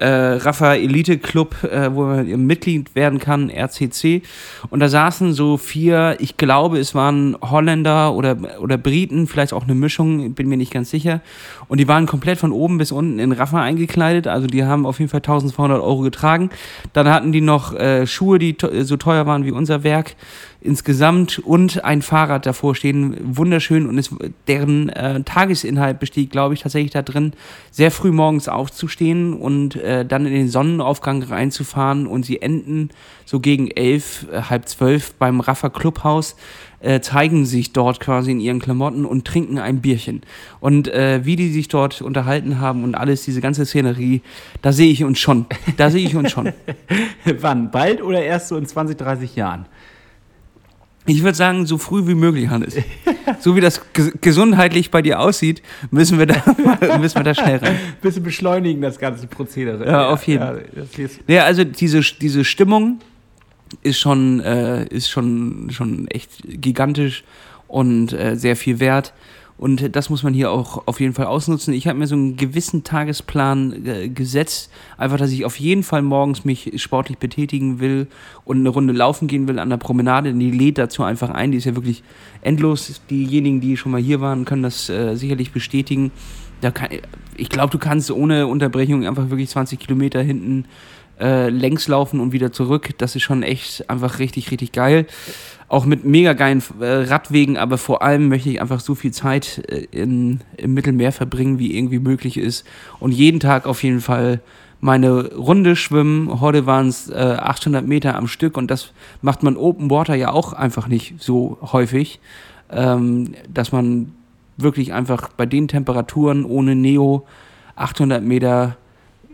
[0.00, 4.22] äh, Rafa Elite Club, äh, wo man Mitglied werden kann, RCC.
[4.70, 9.64] Und da saßen so vier, ich glaube, es waren Holländer oder, oder Briten, vielleicht auch
[9.64, 11.20] eine Mischung, bin mir nicht ganz sicher.
[11.68, 14.26] Und die waren komplett von oben bis unten in Rafa eingekleidet.
[14.26, 16.50] Also die haben auf jeden Fall 1200 Euro getragen.
[16.92, 20.16] Dann hatten die noch äh, Schuhe, die so teuer waren wie unser Werk
[20.60, 23.16] insgesamt und ein Fahrrad davor stehen.
[23.22, 24.10] Wunderschön und es,
[24.46, 27.32] deren äh, Tagesinhalt besteht, glaube ich, tatsächlich da drin,
[27.70, 32.90] sehr früh morgens aufzustehen und äh, dann in den Sonnenaufgang reinzufahren und sie enden
[33.24, 36.36] so gegen elf, äh, halb zwölf beim Raffa Clubhaus.
[36.82, 40.22] Äh, zeigen sich dort quasi in ihren Klamotten und trinken ein Bierchen.
[40.60, 44.22] Und äh, wie die sich dort unterhalten haben und alles, diese ganze Szenerie,
[44.62, 45.44] da sehe ich uns schon.
[45.76, 46.54] Da sehe ich uns schon.
[47.40, 47.70] Wann?
[47.70, 49.66] Bald oder erst so in 20, 30 Jahren?
[51.06, 52.76] Ich würde sagen, so früh wie möglich, Hannes.
[53.40, 56.42] so wie das ges gesundheitlich bei dir aussieht, müssen wir da,
[56.98, 57.76] müssen wir da schnell rein.
[58.02, 59.86] Bisschen beschleunigen, das ganze Prozedere.
[59.86, 60.42] Ja, auf jeden.
[60.42, 60.54] Ja,
[60.94, 63.00] hier ist- Ja, also diese, diese Stimmung
[63.82, 67.24] ist schon, äh, ist schon, schon echt gigantisch
[67.66, 69.12] und äh, sehr viel wert.
[69.60, 71.74] Und das muss man hier auch auf jeden Fall ausnutzen.
[71.74, 76.00] Ich habe mir so einen gewissen Tagesplan äh, gesetzt, einfach, dass ich auf jeden Fall
[76.00, 78.06] morgens mich sportlich betätigen will
[78.46, 80.32] und eine Runde laufen gehen will an der Promenade.
[80.32, 81.52] Die lädt dazu einfach ein.
[81.52, 82.02] Die ist ja wirklich
[82.40, 83.02] endlos.
[83.10, 86.10] Diejenigen, die schon mal hier waren, können das äh, sicherlich bestätigen.
[86.62, 86.88] Da kann,
[87.36, 90.64] ich glaube, du kannst ohne Unterbrechung einfach wirklich 20 Kilometer hinten
[91.20, 92.92] äh, längs laufen und wieder zurück.
[92.96, 95.06] Das ist schon echt einfach richtig, richtig geil.
[95.70, 99.62] Auch mit mega geilen äh, Radwegen, aber vor allem möchte ich einfach so viel Zeit
[99.68, 102.66] äh, in, im Mittelmeer verbringen, wie irgendwie möglich ist.
[102.98, 104.40] Und jeden Tag auf jeden Fall
[104.80, 106.40] meine Runde schwimmen.
[106.40, 110.32] Heute waren es äh, 800 Meter am Stück und das macht man Open Water ja
[110.32, 112.18] auch einfach nicht so häufig,
[112.70, 114.12] ähm, dass man
[114.56, 117.26] wirklich einfach bei den Temperaturen ohne Neo
[117.76, 118.76] 800 Meter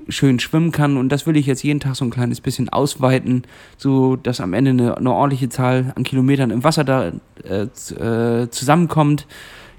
[0.09, 3.42] schön schwimmen kann und das will ich jetzt jeden Tag so ein kleines bisschen ausweiten,
[3.77, 7.12] so dass am Ende eine, eine ordentliche Zahl an Kilometern im Wasser da
[7.45, 9.27] äh, äh, zusammenkommt.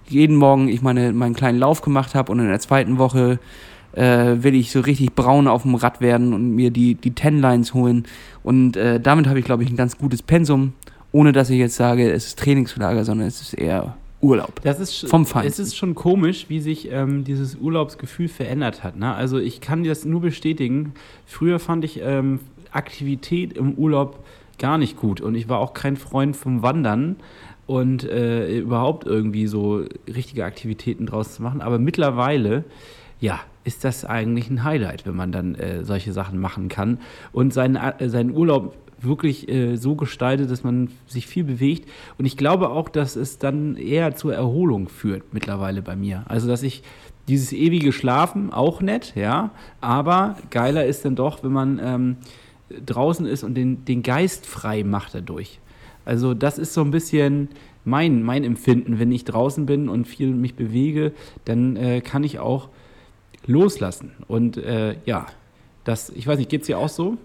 [0.10, 3.40] Jeden Morgen ich meine meinen kleinen Lauf gemacht habe und in der zweiten Woche
[3.94, 7.40] äh, will ich so richtig braun auf dem Rad werden und mir die die Ten
[7.40, 8.06] Lines holen
[8.44, 10.74] und äh, damit habe ich glaube ich ein ganz gutes Pensum,
[11.12, 14.62] ohne dass ich jetzt sage, es ist Trainingslager, sondern es ist eher Urlaub.
[14.64, 15.52] Das ist Vom Feinsten.
[15.52, 18.98] Es ist schon komisch, wie sich ähm, dieses Urlaubsgefühl verändert hat.
[18.98, 19.14] Ne?
[19.14, 20.94] Also ich kann dir das nur bestätigen.
[21.26, 22.40] Früher fand ich ähm,
[22.72, 24.24] Aktivität im Urlaub
[24.58, 27.18] gar nicht gut und ich war auch kein Freund vom Wandern
[27.68, 31.62] und äh, überhaupt irgendwie so richtige Aktivitäten draus zu machen.
[31.62, 32.64] Aber mittlerweile,
[33.20, 37.00] ja, ist das eigentlich ein Highlight, wenn man dann äh, solche Sachen machen kann
[37.34, 41.90] und seinen, äh, seinen Urlaub wirklich äh, so gestaltet, dass man sich viel bewegt.
[42.18, 46.24] Und ich glaube auch, dass es dann eher zur Erholung führt mittlerweile bei mir.
[46.28, 46.84] Also, dass ich
[47.28, 52.18] dieses ewige Schlafen auch nett, ja, aber geiler ist dann doch, wenn man ähm,
[52.86, 55.60] draußen ist und den, den Geist frei macht dadurch.
[56.06, 57.50] Also, das ist so ein bisschen
[57.86, 59.00] mein, mein Empfinden.
[59.00, 61.14] Wenn ich draußen bin und viel mich bewege,
[61.46, 62.70] dann äh, kann ich auch
[63.46, 64.12] loslassen.
[64.28, 65.28] Und äh, ja,
[65.84, 67.18] das, ich weiß nicht, geht es dir auch so?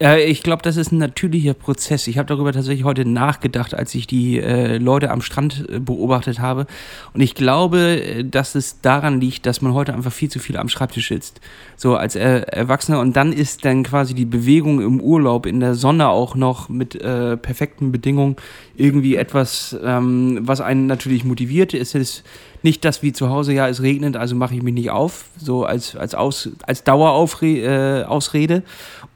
[0.00, 2.08] Ja, ich glaube, das ist ein natürlicher Prozess.
[2.08, 6.40] Ich habe darüber tatsächlich heute nachgedacht, als ich die äh, Leute am Strand äh, beobachtet
[6.40, 6.66] habe.
[7.12, 10.56] Und ich glaube, äh, dass es daran liegt, dass man heute einfach viel zu viel
[10.56, 11.40] am Schreibtisch sitzt.
[11.76, 12.98] So als äh, Erwachsener.
[12.98, 16.96] Und dann ist dann quasi die Bewegung im Urlaub, in der Sonne auch noch mit
[16.96, 18.34] äh, perfekten Bedingungen
[18.74, 21.72] irgendwie etwas, ähm, was einen natürlich motiviert.
[21.72, 22.24] Es ist
[22.64, 25.64] nicht das wie zu Hause, ja, es regnet, also mache ich mich nicht auf, so
[25.64, 28.54] als, als, Aus, als Dauerausrede.
[28.54, 28.62] Äh.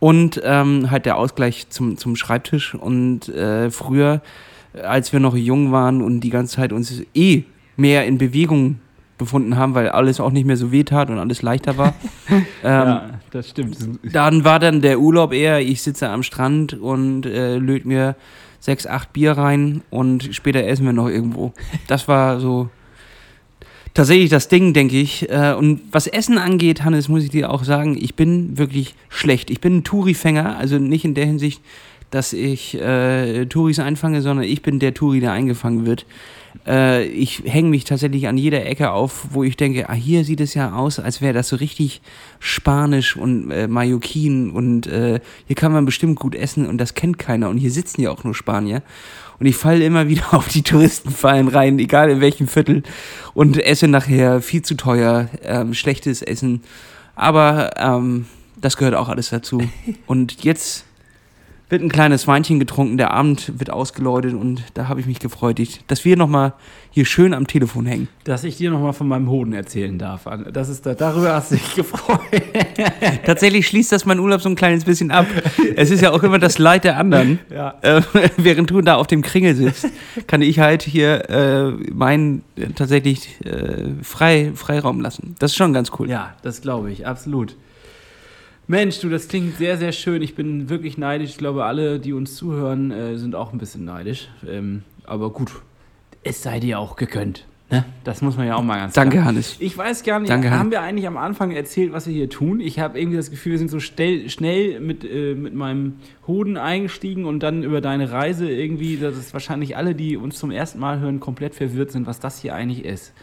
[0.00, 2.74] Und ähm, halt der Ausgleich zum, zum Schreibtisch.
[2.74, 4.20] Und äh, früher,
[4.80, 7.44] als wir noch jung waren und die ganze Zeit uns eh
[7.76, 8.80] mehr in Bewegung
[9.16, 11.94] befunden haben, weil alles auch nicht mehr so weh tat und alles leichter war.
[12.62, 12.98] ähm,
[13.30, 13.78] das stimmt.
[14.12, 18.14] dann war dann der Urlaub eher, ich sitze am Strand und äh, löt mir
[18.60, 21.52] sechs, acht Bier rein und später essen wir noch irgendwo.
[21.88, 22.70] Das war so
[23.94, 25.30] tatsächlich das Ding, denke ich.
[25.30, 29.50] Äh, und was Essen angeht, Hannes, muss ich dir auch sagen, ich bin wirklich schlecht.
[29.50, 31.60] Ich bin ein Touri-Fänger, also nicht in der Hinsicht,
[32.10, 36.06] dass ich äh, Touris einfange, sondern ich bin der Touri, der eingefangen wird.
[36.66, 40.40] Äh, ich hänge mich tatsächlich an jeder Ecke auf, wo ich denke, ah, hier sieht
[40.40, 42.00] es ja aus, als wäre das so richtig
[42.38, 47.18] Spanisch und äh, Mallorquin und äh, hier kann man bestimmt gut essen und das kennt
[47.18, 48.82] keiner und hier sitzen ja auch nur Spanier.
[49.40, 52.82] Und ich falle immer wieder auf die Touristenfallen rein, egal in welchem Viertel
[53.34, 56.62] und esse nachher viel zu teuer, ähm, schlechtes Essen.
[57.14, 59.62] Aber ähm, das gehört auch alles dazu.
[60.06, 60.84] Und jetzt
[61.68, 65.60] wird ein kleines Weinchen getrunken, der Abend wird ausgeläutet und da habe ich mich gefreut,
[65.86, 66.54] dass wir nochmal
[66.90, 68.08] hier schön am Telefon hängen.
[68.24, 70.26] Dass ich dir nochmal von meinem Hoden erzählen darf.
[70.52, 72.20] Das ist da, darüber hast du dich gefreut.
[73.26, 75.26] Tatsächlich schließt das mein Urlaub so ein kleines bisschen ab.
[75.76, 77.38] Es ist ja auch immer das Leid der anderen.
[77.50, 77.74] Ja.
[77.82, 78.02] Äh,
[78.36, 79.88] während du da auf dem Kringel sitzt,
[80.26, 85.34] kann ich halt hier äh, meinen äh, tatsächlich äh, frei, Freiraum lassen.
[85.38, 86.08] Das ist schon ganz cool.
[86.08, 87.56] Ja, das glaube ich, absolut.
[88.70, 90.20] Mensch, du, das klingt sehr, sehr schön.
[90.20, 91.30] Ich bin wirklich neidisch.
[91.30, 94.28] Ich glaube, alle, die uns zuhören, äh, sind auch ein bisschen neidisch.
[94.46, 95.50] Ähm, aber gut,
[96.22, 97.46] es sei dir auch gegönnt.
[97.70, 97.86] Ne?
[98.04, 99.24] Das muss man ja auch mal ganz Danke, klar.
[99.24, 99.56] Hannes.
[99.58, 102.60] Ich weiß gar nicht, Danke, haben wir eigentlich am Anfang erzählt, was wir hier tun?
[102.60, 106.58] Ich habe irgendwie das Gefühl, wir sind so stell, schnell mit, äh, mit meinem Hoden
[106.58, 110.78] eingestiegen und dann über deine Reise irgendwie, dass es wahrscheinlich alle, die uns zum ersten
[110.78, 113.14] Mal hören, komplett verwirrt sind, was das hier eigentlich ist.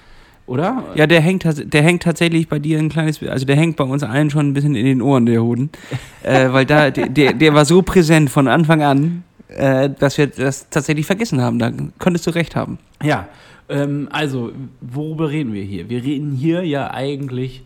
[0.47, 0.83] Oder?
[0.93, 4.03] Ja, der hängt, der hängt tatsächlich bei dir ein kleines, also der hängt bei uns
[4.03, 5.71] allen schon ein bisschen in den Ohren, der Hoden.
[6.23, 9.23] äh, weil da, der, der, war so präsent von Anfang an.
[9.47, 11.59] äh, dass wir das tatsächlich vergessen haben.
[11.59, 12.77] Da könntest du recht haben.
[13.03, 13.27] Ja,
[13.69, 15.89] ähm, also, worüber reden wir hier?
[15.89, 17.63] Wir reden hier ja eigentlich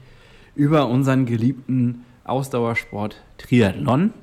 [0.55, 4.13] über unseren geliebten Ausdauersport Triathlon.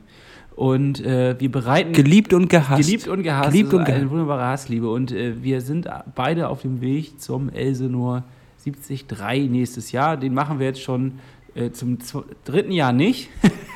[0.55, 1.93] Und äh, wir bereiten.
[1.93, 2.81] Geliebt und gehasst.
[2.81, 3.51] Geliebt und gehasst.
[3.51, 4.91] Geliebt und eine wunderbare Hassliebe.
[4.91, 8.25] Und äh, wir sind beide auf dem Weg zum Elsenor
[8.73, 10.17] 73 nächstes Jahr.
[10.17, 11.19] Den machen wir jetzt schon
[11.55, 11.99] äh, zum
[12.45, 13.31] dritten Jahr nicht,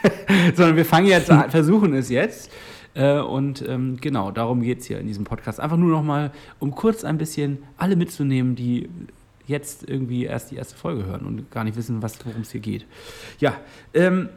[0.55, 2.51] sondern wir fangen jetzt an, versuchen es jetzt.
[2.95, 5.61] Äh, und ähm, genau, darum geht es hier in diesem Podcast.
[5.61, 8.89] Einfach nur noch mal, um kurz ein bisschen alle mitzunehmen, die
[9.47, 12.87] jetzt irgendwie erst die erste Folge hören und gar nicht wissen, worum es hier geht.
[13.39, 13.57] Ja,
[13.95, 14.29] ähm,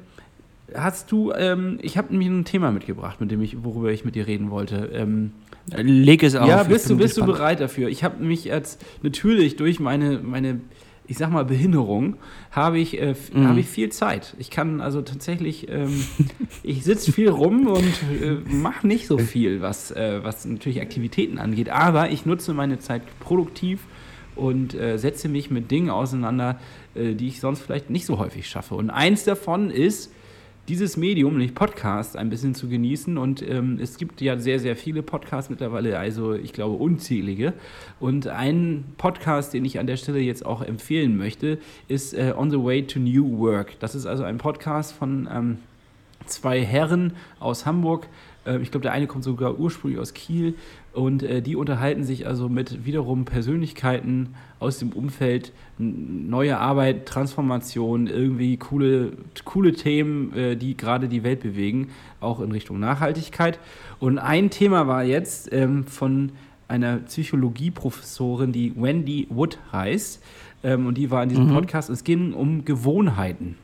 [0.73, 4.15] hast du, ähm, ich habe nämlich ein Thema mitgebracht, mit dem ich, worüber ich mit
[4.15, 4.89] dir reden wollte.
[4.93, 5.33] Ähm,
[5.71, 6.47] Leg es auf.
[6.47, 7.89] Ja, bist du, bist du bereit dafür?
[7.89, 10.59] Ich habe mich jetzt natürlich durch meine, meine
[11.05, 12.15] ich sag mal, Behinderung,
[12.51, 13.47] habe ich, äh, mhm.
[13.47, 14.35] habe ich viel Zeit.
[14.39, 16.03] Ich kann also tatsächlich, ähm,
[16.63, 21.39] ich sitze viel rum und äh, mache nicht so viel, was, äh, was natürlich Aktivitäten
[21.39, 21.69] angeht.
[21.69, 23.81] Aber ich nutze meine Zeit produktiv
[24.35, 26.59] und äh, setze mich mit Dingen auseinander,
[26.95, 28.75] äh, die ich sonst vielleicht nicht so häufig schaffe.
[28.75, 30.11] Und eins davon ist,
[30.67, 33.17] dieses Medium, nämlich Podcast, ein bisschen zu genießen.
[33.17, 37.53] Und ähm, es gibt ja sehr, sehr viele Podcasts mittlerweile, also ich glaube unzählige.
[37.99, 42.49] Und ein Podcast, den ich an der Stelle jetzt auch empfehlen möchte, ist äh, On
[42.49, 43.79] the Way to New Work.
[43.79, 45.57] Das ist also ein Podcast von ähm,
[46.25, 48.07] zwei Herren aus Hamburg.
[48.45, 50.55] Äh, ich glaube, der eine kommt sogar ursprünglich aus Kiel
[50.93, 58.07] und äh, die unterhalten sich also mit wiederum Persönlichkeiten aus dem Umfeld, neue Arbeit, Transformation,
[58.07, 63.59] irgendwie coole, coole Themen, äh, die gerade die Welt bewegen, auch in Richtung Nachhaltigkeit.
[63.99, 66.31] Und ein Thema war jetzt ähm, von
[66.67, 70.21] einer Psychologieprofessorin, die Wendy Wood heißt.
[70.63, 71.55] Ähm, und die war in diesem mhm.
[71.55, 71.89] Podcast.
[71.89, 73.57] Es ging um Gewohnheiten.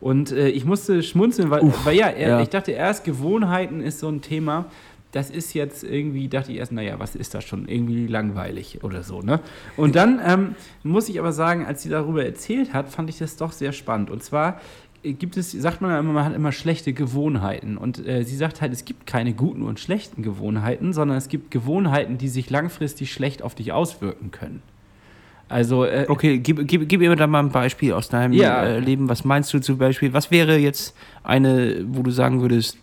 [0.00, 3.98] Und äh, ich musste schmunzeln, weil, Uff, weil ja, ja, ich dachte erst, Gewohnheiten ist
[3.98, 4.66] so ein Thema,
[5.12, 7.66] das ist jetzt irgendwie, dachte ich erst, naja, was ist das schon?
[7.66, 9.40] Irgendwie langweilig oder so, ne?
[9.76, 13.36] Und dann ähm, muss ich aber sagen, als sie darüber erzählt hat, fand ich das
[13.36, 14.10] doch sehr spannend.
[14.10, 14.60] Und zwar
[15.02, 17.78] äh, gibt es, sagt man ja immer, man hat immer schlechte Gewohnheiten.
[17.78, 21.50] Und äh, sie sagt halt, es gibt keine guten und schlechten Gewohnheiten, sondern es gibt
[21.50, 24.62] Gewohnheiten, die sich langfristig schlecht auf dich auswirken können.
[25.48, 28.62] Also, äh, okay, gib, gib, gib mir da mal ein Beispiel aus deinem ja.
[28.64, 29.08] äh, Leben.
[29.08, 30.12] Was meinst du zum Beispiel?
[30.12, 32.76] Was wäre jetzt eine, wo du sagen würdest,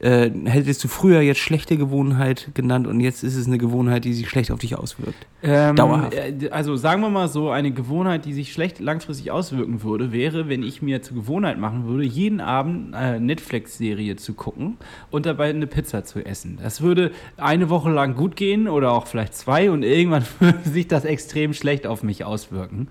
[0.00, 4.12] äh, hättest du früher jetzt schlechte Gewohnheit genannt und jetzt ist es eine Gewohnheit, die
[4.12, 5.26] sich schlecht auf dich auswirkt?
[5.42, 6.14] Ähm, Dauerhaft.
[6.14, 10.48] Äh, also sagen wir mal so, eine Gewohnheit, die sich schlecht langfristig auswirken würde, wäre,
[10.48, 14.76] wenn ich mir zur Gewohnheit machen würde, jeden Abend eine Netflix-Serie zu gucken
[15.10, 16.58] und dabei eine Pizza zu essen.
[16.62, 20.86] Das würde eine Woche lang gut gehen oder auch vielleicht zwei und irgendwann würde sich
[20.86, 22.88] das extrem schlecht auf mich auswirken.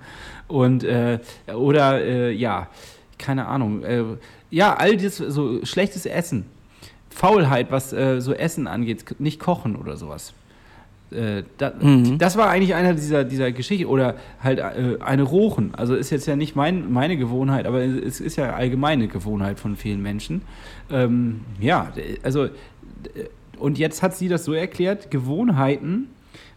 [0.48, 1.20] Und äh,
[1.54, 2.68] oder äh, ja,
[3.18, 3.84] keine Ahnung.
[3.84, 4.04] Äh,
[4.50, 6.46] ja, all das so schlechtes Essen
[7.18, 10.34] Faulheit, was äh, so Essen angeht, nicht kochen oder sowas.
[11.10, 12.20] Äh, da, mhm.
[12.20, 13.88] Das war eigentlich einer dieser, dieser Geschichten.
[13.88, 15.74] Oder halt äh, eine Rochen.
[15.76, 19.76] Also ist jetzt ja nicht mein, meine Gewohnheit, aber es ist ja allgemeine Gewohnheit von
[19.76, 20.44] vielen Menschen.
[20.92, 22.50] Ähm, ja, also
[23.58, 26.10] und jetzt hat sie das so erklärt, Gewohnheiten.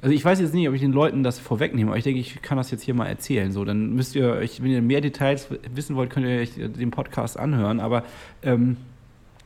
[0.02, 2.42] Also ich weiß jetzt nicht, ob ich den Leuten das vorwegnehme, aber ich denke, ich
[2.42, 3.50] kann das jetzt hier mal erzählen.
[3.52, 6.90] So, dann müsst ihr euch, wenn ihr mehr Details wissen wollt, könnt ihr euch den
[6.90, 7.80] Podcast anhören.
[7.80, 8.04] Aber
[8.42, 8.76] ähm,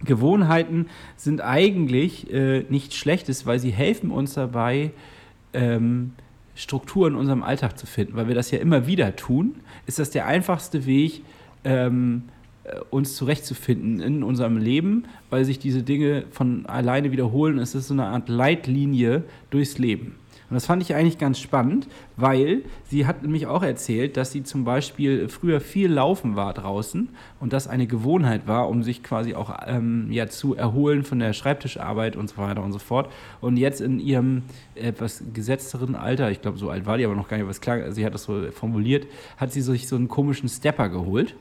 [0.05, 0.87] Gewohnheiten
[1.17, 4.90] sind eigentlich äh, nichts Schlechtes, weil sie helfen uns dabei,
[5.53, 6.12] ähm,
[6.55, 8.17] Struktur in unserem Alltag zu finden.
[8.17, 11.23] Weil wir das ja immer wieder tun, ist das der einfachste Weg,
[11.64, 12.23] ähm,
[12.64, 17.59] äh, uns zurechtzufinden in unserem Leben, weil sich diese Dinge von alleine wiederholen.
[17.59, 20.14] Es ist so eine Art Leitlinie durchs Leben.
[20.55, 24.45] Und das fand ich eigentlich ganz spannend, weil sie hat nämlich auch erzählt, dass sie
[24.45, 27.09] zum Beispiel früher viel laufen war draußen
[27.40, 31.33] und das eine Gewohnheit war, um sich quasi auch ähm, ja, zu erholen von der
[31.33, 33.11] Schreibtischarbeit und so weiter und so fort.
[33.40, 34.43] Und jetzt in ihrem
[34.77, 37.90] etwas gesetzteren Alter, ich glaube, so alt war die aber noch gar nicht, was klar,
[37.90, 41.35] sie hat das so formuliert, hat sie sich so einen komischen Stepper geholt.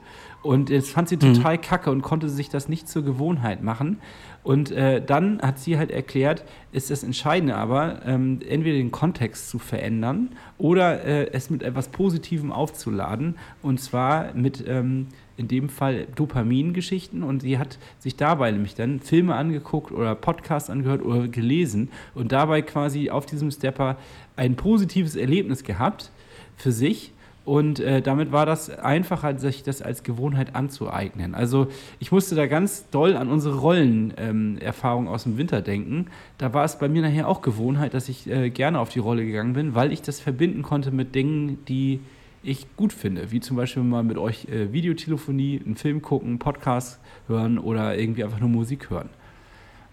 [0.43, 1.61] Und das fand sie total mhm.
[1.61, 3.99] kacke und konnte sich das nicht zur Gewohnheit machen.
[4.43, 9.49] Und äh, dann hat sie halt erklärt, ist das Entscheidende aber, ähm, entweder den Kontext
[9.49, 13.35] zu verändern oder äh, es mit etwas Positivem aufzuladen.
[13.61, 17.23] Und zwar mit ähm, in dem Fall Dopamingeschichten.
[17.23, 22.33] Und sie hat sich dabei nämlich dann Filme angeguckt oder Podcasts angehört oder gelesen und
[22.33, 23.97] dabei quasi auf diesem Stepper
[24.35, 26.11] ein positives Erlebnis gehabt
[26.57, 27.13] für sich
[27.45, 31.35] und äh, damit war das einfacher, sich das als Gewohnheit anzueignen.
[31.35, 31.67] Also
[31.99, 36.07] ich musste da ganz doll an unsere Rollenerfahrung ähm, aus dem Winter denken.
[36.37, 39.25] Da war es bei mir nachher auch Gewohnheit, dass ich äh, gerne auf die Rolle
[39.25, 41.99] gegangen bin, weil ich das verbinden konnte mit Dingen, die
[42.43, 43.31] ich gut finde.
[43.31, 48.23] Wie zum Beispiel mal mit euch äh, Videotelefonie, einen Film gucken, Podcast hören oder irgendwie
[48.23, 49.09] einfach nur Musik hören.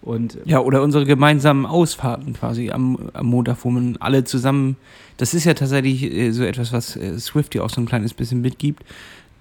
[0.01, 4.77] Und ja, oder unsere gemeinsamen Ausfahrten quasi am, am Montag, wo man alle zusammen,
[5.17, 8.13] das ist ja tatsächlich äh, so etwas, was äh, Swift ja auch so ein kleines
[8.15, 8.83] bisschen mitgibt,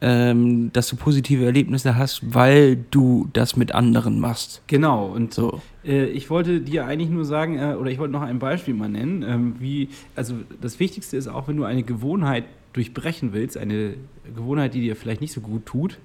[0.03, 4.63] ähm, dass du positive Erlebnisse hast, weil du das mit anderen machst.
[4.67, 5.63] Genau, und so.
[5.85, 8.89] Äh, ich wollte dir eigentlich nur sagen, äh, oder ich wollte noch ein Beispiel mal
[8.89, 12.45] nennen, ähm, wie, also das Wichtigste ist auch, wenn du eine Gewohnheit
[12.75, 13.95] durchbrechen willst, eine
[14.35, 15.99] Gewohnheit, die dir vielleicht nicht so gut tut,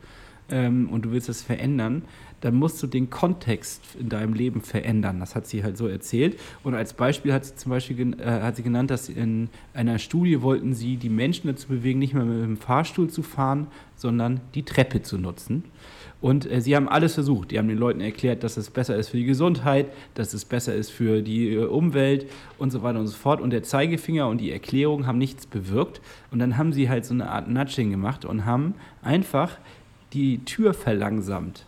[0.50, 2.04] ähm, und du willst das verändern,
[2.46, 5.20] dann musst du den Kontext in deinem Leben verändern.
[5.20, 6.40] Das hat sie halt so erzählt.
[6.64, 10.44] Und als Beispiel hat sie zum Beispiel äh, hat sie genannt, dass in einer Studie
[10.44, 14.62] wollten sie die Menschen dazu bewegen, nicht mehr mit dem Fahrstuhl zu fahren, sondern die
[14.62, 15.64] Treppe zu nutzen.
[16.22, 17.50] Und äh, sie haben alles versucht.
[17.50, 20.76] Die haben den Leuten erklärt, dass es besser ist für die Gesundheit, dass es besser
[20.76, 22.30] ist für die äh, Umwelt
[22.60, 23.42] und so weiter und so fort.
[23.42, 26.00] Und der Zeigefinger und die Erklärung haben nichts bewirkt.
[26.30, 29.58] Und dann haben sie halt so eine Art Nudging gemacht und haben einfach
[30.14, 31.66] die Tür verlangsamt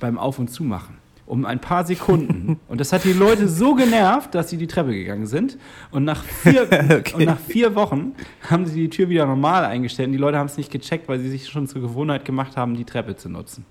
[0.00, 0.96] beim Auf- und Zumachen.
[1.26, 2.58] Um ein paar Sekunden.
[2.68, 5.58] Und das hat die Leute so genervt, dass sie die Treppe gegangen sind.
[5.90, 7.14] Und nach vier, okay.
[7.14, 8.14] und nach vier Wochen
[8.48, 10.06] haben sie die Tür wieder normal eingestellt.
[10.06, 12.76] Und die Leute haben es nicht gecheckt, weil sie sich schon zur Gewohnheit gemacht haben,
[12.76, 13.66] die Treppe zu nutzen.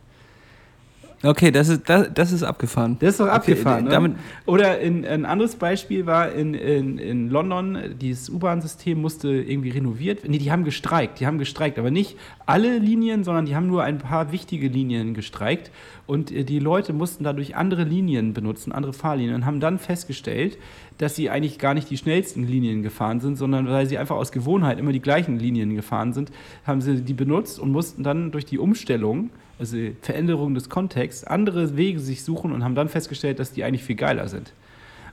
[1.23, 2.97] Okay, das ist, das, das ist abgefahren.
[2.99, 3.85] Das ist doch okay, abgefahren.
[3.85, 4.15] Ne?
[4.45, 10.27] Oder in, ein anderes Beispiel war in, in, in London, dieses U-Bahn-System musste irgendwie renoviert
[10.27, 11.19] Nee, die haben gestreikt.
[11.19, 15.15] Die haben gestreikt, aber nicht alle Linien, sondern die haben nur ein paar wichtige Linien
[15.15, 15.71] gestreikt.
[16.05, 20.59] Und äh, die Leute mussten dadurch andere Linien benutzen, andere Fahrlinien, und haben dann festgestellt,
[20.99, 24.31] dass sie eigentlich gar nicht die schnellsten Linien gefahren sind, sondern weil sie einfach aus
[24.31, 26.31] Gewohnheit immer die gleichen Linien gefahren sind,
[26.65, 31.77] haben sie die benutzt und mussten dann durch die Umstellung also Veränderung des Kontexts, andere
[31.77, 34.53] Wege sich suchen und haben dann festgestellt, dass die eigentlich viel geiler sind.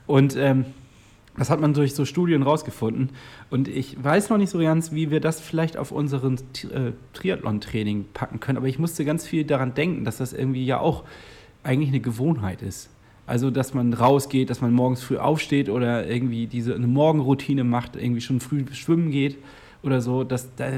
[0.07, 0.65] Und ähm,
[1.37, 3.09] das hat man durch so Studien rausgefunden.
[3.49, 8.05] Und ich weiß noch nicht so ganz, wie wir das vielleicht auf unseren äh, Triathlon-Training
[8.13, 8.57] packen können.
[8.57, 11.03] Aber ich musste ganz viel daran denken, dass das irgendwie ja auch
[11.63, 12.89] eigentlich eine Gewohnheit ist.
[13.27, 17.95] Also, dass man rausgeht, dass man morgens früh aufsteht oder irgendwie diese eine Morgenroutine macht,
[17.95, 19.37] irgendwie schon früh schwimmen geht
[19.81, 20.23] oder so.
[20.23, 20.69] Dass, da,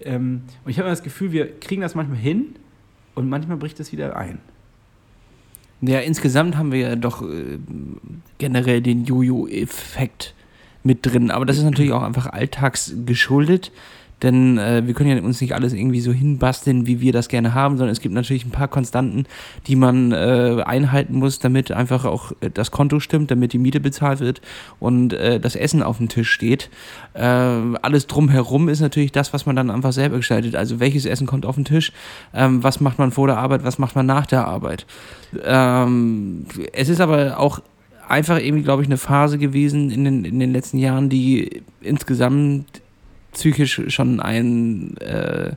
[0.00, 2.56] ähm, und ich habe das Gefühl, wir kriegen das manchmal hin,
[3.16, 4.38] und manchmal bricht es wieder ein.
[5.80, 7.58] Ja, insgesamt haben wir ja doch äh,
[8.38, 10.34] generell den Jojo-Effekt
[10.84, 11.30] mit drin.
[11.30, 13.72] Aber das ist natürlich auch einfach alltagsgeschuldet.
[14.22, 17.52] Denn äh, wir können ja uns nicht alles irgendwie so hinbasteln, wie wir das gerne
[17.52, 19.26] haben, sondern es gibt natürlich ein paar Konstanten,
[19.66, 23.78] die man äh, einhalten muss, damit einfach auch äh, das Konto stimmt, damit die Miete
[23.78, 24.40] bezahlt wird
[24.80, 26.70] und äh, das Essen auf dem Tisch steht.
[27.12, 30.56] Äh, alles drumherum ist natürlich das, was man dann einfach selber gestaltet.
[30.56, 31.92] Also welches Essen kommt auf den Tisch,
[32.32, 34.86] ähm, was macht man vor der Arbeit, was macht man nach der Arbeit.
[35.44, 37.60] Ähm, es ist aber auch
[38.08, 42.80] einfach irgendwie, glaube ich, eine Phase gewesen in den, in den letzten Jahren, die insgesamt
[43.36, 45.52] psychisch schon ein, äh,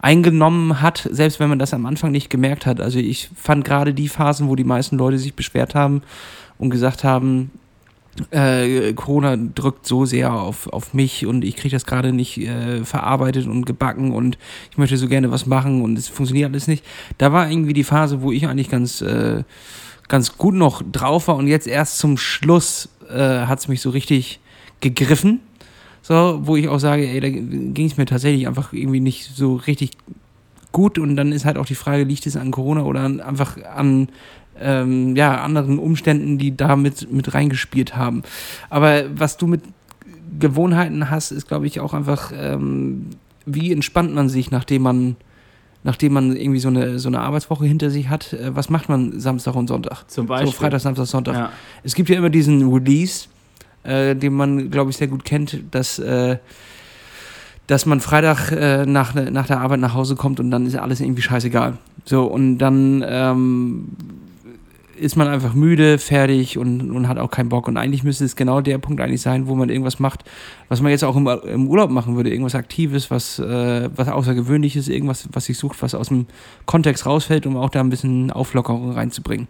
[0.00, 2.80] eingenommen hat, selbst wenn man das am Anfang nicht gemerkt hat.
[2.80, 6.02] Also ich fand gerade die Phasen, wo die meisten Leute sich beschwert haben
[6.58, 7.52] und gesagt haben,
[8.30, 12.84] äh, Corona drückt so sehr auf, auf mich und ich kriege das gerade nicht äh,
[12.84, 14.36] verarbeitet und gebacken und
[14.70, 16.84] ich möchte so gerne was machen und es funktioniert alles nicht.
[17.18, 19.44] Da war irgendwie die Phase, wo ich eigentlich ganz, äh,
[20.08, 23.90] ganz gut noch drauf war und jetzt erst zum Schluss äh, hat es mich so
[23.90, 24.40] richtig
[24.80, 25.40] gegriffen
[26.02, 29.54] so, wo ich auch sage, ey, da ging es mir tatsächlich einfach irgendwie nicht so
[29.54, 29.92] richtig
[30.72, 33.56] gut und dann ist halt auch die Frage, liegt es an Corona oder an, einfach
[33.64, 34.08] an
[34.60, 38.22] ähm, ja, anderen Umständen, die da mit, mit reingespielt haben.
[38.70, 39.62] Aber was du mit
[40.38, 43.10] Gewohnheiten hast, ist, glaube ich, auch einfach, ähm,
[43.46, 45.16] wie entspannt man sich, nachdem man,
[45.84, 48.32] nachdem man irgendwie so eine, so eine Arbeitswoche hinter sich hat.
[48.32, 50.04] Äh, was macht man Samstag und Sonntag?
[50.08, 50.52] Zum Beispiel.
[50.52, 51.34] So Freitag, Samstag, Sonntag.
[51.34, 51.52] Ja.
[51.82, 53.28] Es gibt ja immer diesen Release,
[53.84, 56.38] äh, den man, glaube ich, sehr gut kennt, dass, äh,
[57.66, 61.00] dass man Freitag äh, nach, nach der Arbeit nach Hause kommt und dann ist alles
[61.00, 61.78] irgendwie scheißegal.
[62.04, 63.88] So, und dann ähm,
[65.02, 67.66] ist man einfach müde, fertig und, und hat auch keinen Bock.
[67.66, 70.24] Und eigentlich müsste es genau der Punkt eigentlich sein, wo man irgendwas macht,
[70.68, 72.30] was man jetzt auch im, im Urlaub machen würde.
[72.30, 76.26] Irgendwas Aktives, was, äh, was Außergewöhnliches, irgendwas, was sich sucht, was aus dem
[76.66, 79.48] Kontext rausfällt, um auch da ein bisschen Auflockerung reinzubringen.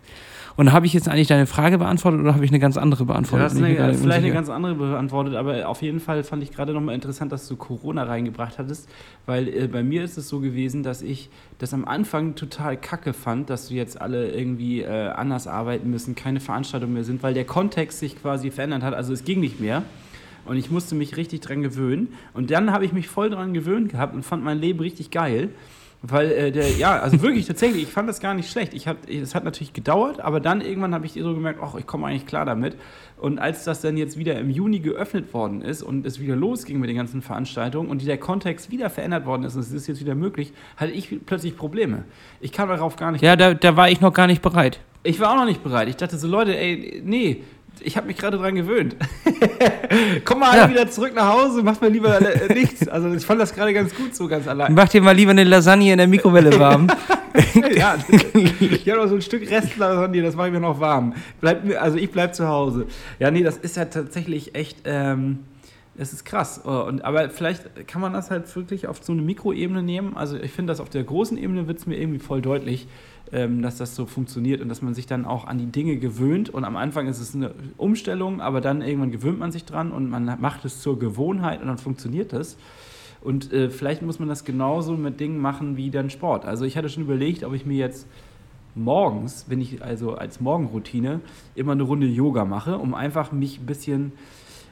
[0.56, 3.52] Und habe ich jetzt eigentlich deine Frage beantwortet oder habe ich eine ganz andere beantwortet?
[3.52, 6.72] Du hast eine, vielleicht eine ganz andere beantwortet, aber auf jeden Fall fand ich gerade
[6.72, 8.88] nochmal interessant, dass du Corona reingebracht hattest,
[9.26, 13.12] weil äh, bei mir ist es so gewesen, dass ich das am Anfang total kacke
[13.12, 17.34] fand, dass wir jetzt alle irgendwie äh, anders arbeiten müssen, keine Veranstaltungen mehr sind, weil
[17.34, 18.94] der Kontext sich quasi verändert hat.
[18.94, 19.82] Also es ging nicht mehr.
[20.44, 22.14] Und ich musste mich richtig dran gewöhnen.
[22.34, 25.50] Und dann habe ich mich voll dran gewöhnt gehabt und fand mein Leben richtig geil.
[26.04, 28.74] Weil äh, der, ja, also wirklich tatsächlich, ich fand das gar nicht schlecht.
[28.74, 31.86] Ich hab, es hat natürlich gedauert, aber dann irgendwann habe ich so gemerkt, ach, ich
[31.86, 32.76] komme eigentlich klar damit.
[33.16, 36.80] Und als das dann jetzt wieder im Juni geöffnet worden ist und es wieder losging
[36.80, 40.00] mit den ganzen Veranstaltungen und der Kontext wieder verändert worden ist und es ist jetzt
[40.00, 42.02] wieder möglich, hatte ich plötzlich Probleme.
[42.40, 43.22] Ich kam darauf gar nicht.
[43.22, 44.80] Ja, da, da war ich noch gar nicht bereit.
[45.04, 45.88] Ich war auch noch nicht bereit.
[45.88, 47.42] Ich dachte so, Leute, ey, nee,
[47.84, 48.96] ich habe mich gerade dran gewöhnt.
[50.24, 50.70] Komm mal ja.
[50.70, 52.88] wieder zurück nach Hause, mach mir lieber äh, nichts.
[52.88, 54.74] Also ich fand das gerade ganz gut so ganz allein.
[54.74, 56.88] Mach dir mal lieber eine Lasagne in der Mikrowelle warm.
[57.74, 57.96] ja,
[58.32, 61.14] ich habe noch so ein Stück Restlasagne, das mache ich mir noch warm.
[61.40, 62.86] Bleib, also ich bleib zu Hause.
[63.18, 65.40] Ja, nee, das ist ja tatsächlich echt, ähm,
[65.96, 66.62] das ist krass.
[66.64, 70.16] Oh, und, aber vielleicht kann man das halt wirklich auf so eine Mikroebene nehmen.
[70.16, 72.86] Also ich finde, dass auf der großen Ebene wird es mir irgendwie voll deutlich
[73.32, 76.50] ähm, dass das so funktioniert und dass man sich dann auch an die Dinge gewöhnt.
[76.50, 80.10] Und am Anfang ist es eine Umstellung, aber dann irgendwann gewöhnt man sich dran und
[80.10, 82.56] man macht es zur Gewohnheit und dann funktioniert das.
[83.22, 86.44] Und äh, vielleicht muss man das genauso mit Dingen machen wie dann Sport.
[86.44, 88.06] Also ich hatte schon überlegt, ob ich mir jetzt
[88.74, 91.20] morgens, wenn ich also als Morgenroutine
[91.54, 94.12] immer eine Runde Yoga mache, um einfach mich ein bisschen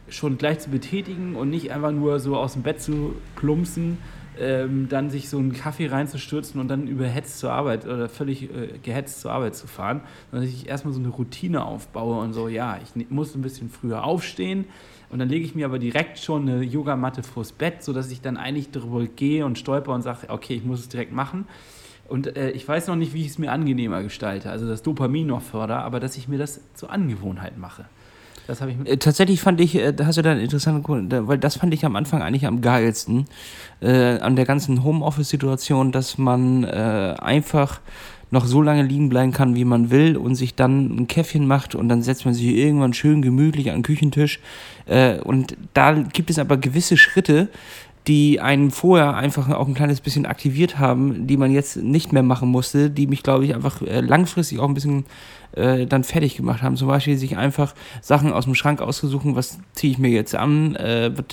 [0.09, 3.99] schon gleich zu betätigen und nicht einfach nur so aus dem Bett zu plumpsen,
[4.41, 8.79] ähm, dann sich so einen Kaffee reinzustürzen und dann überhetzt zur Arbeit oder völlig äh,
[8.83, 12.49] gehetzt zur Arbeit zu fahren, sondern dass ich erstmal so eine Routine aufbaue und so,
[12.49, 14.65] ja, ich muss ein bisschen früher aufstehen
[15.11, 18.37] und dann lege ich mir aber direkt schon eine Yogamatte vors Bett, sodass ich dann
[18.37, 21.47] eigentlich darüber gehe und stolper und sage, okay, ich muss es direkt machen.
[22.09, 25.27] Und äh, ich weiß noch nicht, wie ich es mir angenehmer gestalte, also das Dopamin
[25.27, 27.85] noch fördere, aber dass ich mir das zur Angewohnheit mache.
[28.47, 31.39] Das habe ich äh, Tatsächlich fand ich, äh, da hast du da einen interessanten weil
[31.39, 33.27] das fand ich am Anfang eigentlich am geilsten
[33.81, 37.81] äh, an der ganzen Homeoffice-Situation, dass man äh, einfach
[38.31, 41.75] noch so lange liegen bleiben kann, wie man will und sich dann ein Käffchen macht
[41.75, 44.41] und dann setzt man sich irgendwann schön gemütlich an den Küchentisch.
[44.87, 47.49] Äh, und da gibt es aber gewisse Schritte,
[48.07, 52.23] die einen vorher einfach auch ein kleines bisschen aktiviert haben, die man jetzt nicht mehr
[52.23, 55.05] machen musste, die mich, glaube ich, einfach äh, langfristig auch ein bisschen
[55.53, 56.77] äh, dann fertig gemacht haben.
[56.77, 60.77] Zum Beispiel sich einfach Sachen aus dem Schrank ausgesuchen, was ziehe ich mir jetzt an,
[60.77, 61.25] äh, was,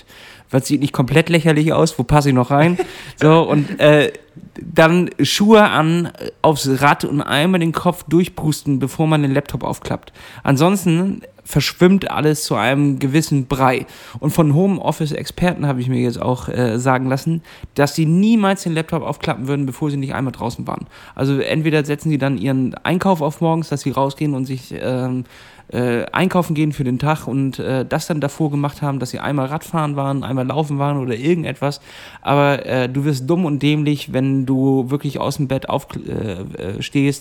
[0.49, 2.78] was sieht nicht komplett lächerlich aus, wo passe ich noch rein.
[3.20, 4.13] So, und äh,
[4.55, 6.11] dann Schuhe an,
[6.43, 10.13] aufs Rad und einmal den Kopf durchpusten, bevor man den Laptop aufklappt.
[10.43, 13.85] Ansonsten verschwimmt alles zu einem gewissen Brei.
[14.19, 17.41] Und von Homeoffice-Experten habe ich mir jetzt auch äh, sagen lassen,
[17.73, 20.87] dass sie niemals den Laptop aufklappen würden, bevor sie nicht einmal draußen waren.
[21.15, 25.23] Also entweder setzen sie dann ihren Einkauf auf morgens, dass sie rausgehen und sich ähm,
[25.72, 29.20] äh, einkaufen gehen für den Tag und äh, das dann davor gemacht haben, dass sie
[29.20, 31.82] einmal Radfahren waren, einmal laufen waren oder irgendetwas.
[32.22, 36.07] Aber äh, du wirst dumm und dämlich, wenn du wirklich aus dem Bett aufstehst,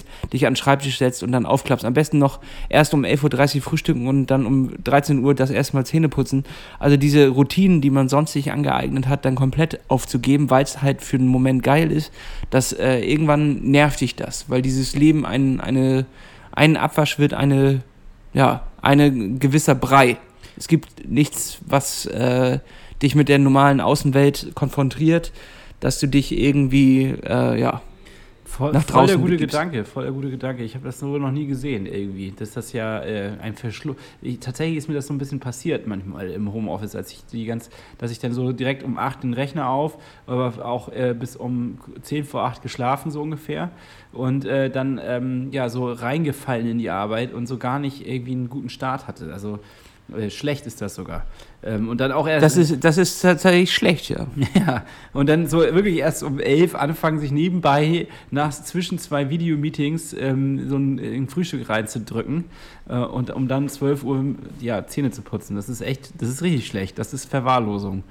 [0.03, 1.85] äh, äh, dich an den Schreibtisch setzt und dann aufklappst.
[1.85, 2.39] Am besten noch
[2.69, 6.45] erst um 11.30 Uhr frühstücken und dann um 13 Uhr das erste Mal Zähne putzen.
[6.79, 11.03] Also diese Routinen, die man sonst sich angeeignet hat, dann komplett aufzugeben, weil es halt
[11.03, 12.13] für einen Moment geil ist,
[12.51, 16.07] dass äh, irgendwann nervt dich das, weil dieses Leben ein, eine,
[16.53, 17.83] ein Abwasch wird eine
[18.37, 20.19] ja, ein gewisser Brei.
[20.59, 22.59] Es gibt nichts, was äh,
[23.03, 25.33] dich mit der normalen Außenwelt konfrontiert,
[25.81, 27.81] dass du dich irgendwie, äh, ja,
[28.47, 29.37] Voll, nach voll der gute.
[29.37, 30.63] Gedanke, voll der gute Gedanke.
[30.63, 32.31] Ich habe das so noch nie gesehen irgendwie.
[32.31, 33.97] Dass das ja äh, ein Verschluss.
[34.41, 37.71] Tatsächlich ist mir das so ein bisschen passiert manchmal im Homeoffice, als ich die ganz,
[37.99, 41.79] dass ich dann so direkt um 8 den Rechner auf, aber auch äh, bis um
[42.03, 43.71] 10 vor 8 geschlafen, so ungefähr.
[44.13, 48.33] Und äh, dann ähm, ja so reingefallen in die Arbeit und so gar nicht irgendwie
[48.33, 49.33] einen guten Start hatte.
[49.33, 49.59] Also
[50.17, 51.27] äh, schlecht ist das sogar.
[51.63, 52.45] Ähm, und dann auch erst.
[52.45, 54.27] Das ist, das ist tatsächlich schlecht, ja.
[54.55, 54.85] Ja.
[55.13, 60.69] Und dann so wirklich erst um elf anfangen, sich nebenbei nach zwischen zwei Videomeetings ähm,
[60.69, 62.45] so ein, ein, Frühstück reinzudrücken
[62.89, 64.25] äh, und um dann zwölf Uhr
[64.61, 65.57] ja, Zähne zu putzen.
[65.57, 66.99] Das ist echt, das ist richtig schlecht.
[66.99, 68.05] Das ist Verwahrlosung.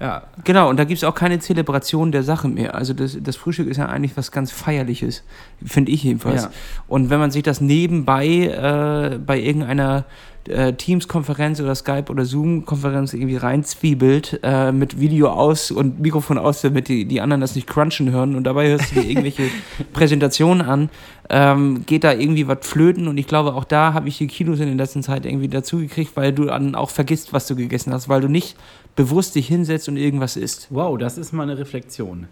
[0.00, 0.24] Ja.
[0.44, 2.74] Genau, und da gibt es auch keine Zelebration der Sache mehr.
[2.74, 5.22] Also das, das Frühstück ist ja eigentlich was ganz Feierliches,
[5.64, 6.44] finde ich jedenfalls.
[6.44, 6.50] Ja.
[6.86, 10.04] Und wenn man sich das nebenbei äh, bei irgendeiner
[10.48, 16.60] äh, Teams-Konferenz oder Skype- oder Zoom-Konferenz irgendwie reinzwiebelt äh, mit Video aus und Mikrofon aus,
[16.60, 19.44] damit die, die anderen das nicht crunchen hören und dabei hörst du dir irgendwelche
[19.92, 20.90] Präsentationen an,
[21.30, 24.60] ähm, geht da irgendwie was flöten und ich glaube, auch da habe ich die Kilos
[24.60, 27.92] in der letzten Zeit irgendwie dazu gekriegt, weil du dann auch vergisst, was du gegessen
[27.92, 28.56] hast, weil du nicht
[28.96, 30.68] bewusst dich hinsetzt und irgendwas isst.
[30.70, 32.26] Wow, das ist mal eine Reflexion.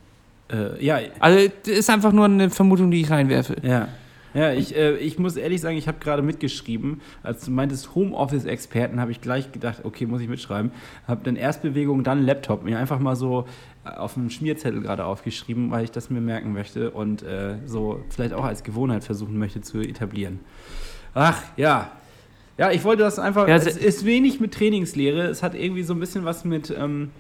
[0.51, 0.99] Äh, ja.
[1.21, 3.57] Also, das ist einfach nur eine Vermutung, die ich reinwerfe.
[3.63, 3.89] Ja.
[4.35, 7.01] Ja, ich, äh, ich muss ehrlich sagen, ich habe gerade mitgeschrieben.
[7.23, 10.73] Als du meintest Homeoffice-Experten, habe ich gleich gedacht, okay, muss ich mitschreiben.
[11.07, 12.65] Habe dann Erstbewegung, dann Laptop.
[12.65, 13.47] Mir einfach mal so
[13.85, 18.03] äh, auf einem Schmierzettel gerade aufgeschrieben, weil ich das mir merken möchte und äh, so
[18.09, 20.41] vielleicht auch als Gewohnheit versuchen möchte zu etablieren.
[21.15, 21.93] Ach, ja.
[22.57, 23.49] Ja, ich wollte das einfach.
[23.49, 25.23] Ja, es ist wenig mit Trainingslehre.
[25.23, 26.75] Es hat irgendwie so ein bisschen was mit.
[26.77, 27.11] Ähm,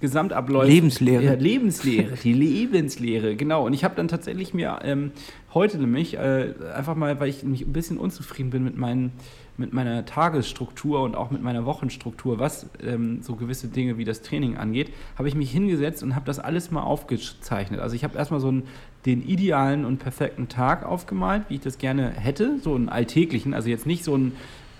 [0.00, 0.66] Gesamtabläufe.
[0.66, 1.22] Lebenslehre.
[1.22, 3.66] Ja, Lebenslehre, die Lebenslehre, genau.
[3.66, 5.12] Und ich habe dann tatsächlich mir ähm,
[5.52, 9.12] heute nämlich äh, einfach mal, weil ich mich ein bisschen unzufrieden bin mit meinen
[9.60, 14.22] mit meiner Tagesstruktur und auch mit meiner Wochenstruktur, was ähm, so gewisse Dinge wie das
[14.22, 17.78] Training angeht, habe ich mich hingesetzt und habe das alles mal aufgezeichnet.
[17.78, 18.62] Also ich habe erstmal so einen,
[19.04, 23.68] den idealen und perfekten Tag aufgemalt, wie ich das gerne hätte, so einen alltäglichen, also
[23.68, 24.32] jetzt nicht so einen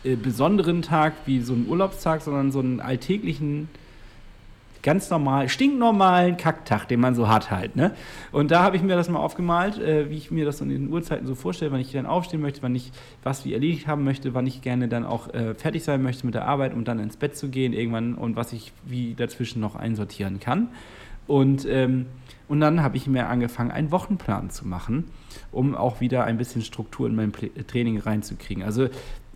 [0.05, 3.69] äh, besonderen Tag wie so einen Urlaubstag, sondern so einen alltäglichen
[4.83, 7.77] ganz normal, stinknormalen Kacktag, den man so hat halt.
[7.77, 7.93] Ne?
[8.33, 10.91] Und da habe ich mir das mal aufgemalt, äh, wie ich mir das in den
[10.91, 12.93] Uhrzeiten so vorstelle, wann ich dann aufstehen möchte, wann ich
[13.23, 16.35] was wie erledigt haben möchte, wann ich gerne dann auch äh, fertig sein möchte mit
[16.35, 19.77] der Arbeit, um dann ins Bett zu gehen irgendwann und was ich wie dazwischen noch
[19.77, 20.69] einsortieren kann.
[21.27, 22.07] Und, ähm,
[22.49, 25.05] und dann habe ich mir angefangen, einen Wochenplan zu machen,
[25.53, 27.33] um auch wieder ein bisschen Struktur in mein
[27.69, 28.65] Training reinzukriegen.
[28.65, 28.89] Also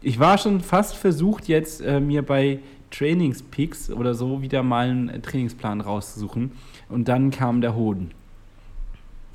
[0.04, 5.22] ich war schon fast versucht, jetzt äh, mir bei Trainingspeaks oder so wieder mal einen
[5.22, 6.52] Trainingsplan rauszusuchen.
[6.88, 8.12] Und dann kam der Hoden.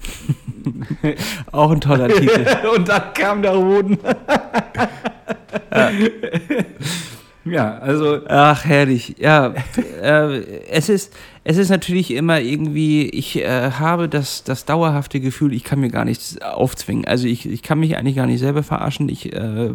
[1.51, 2.45] Auch ein toller Titel.
[2.75, 3.97] Und dann kam der Hoden.
[5.71, 5.91] ja.
[7.45, 8.21] ja, also.
[8.27, 9.15] Ach, herrlich.
[9.19, 9.53] Ja,
[10.01, 10.39] äh,
[10.69, 11.13] es, ist,
[11.43, 15.89] es ist natürlich immer irgendwie, ich äh, habe das, das dauerhafte Gefühl, ich kann mir
[15.89, 17.05] gar nichts aufzwingen.
[17.05, 19.09] Also ich, ich kann mich eigentlich gar nicht selber verarschen.
[19.09, 19.33] Ich.
[19.33, 19.73] Äh,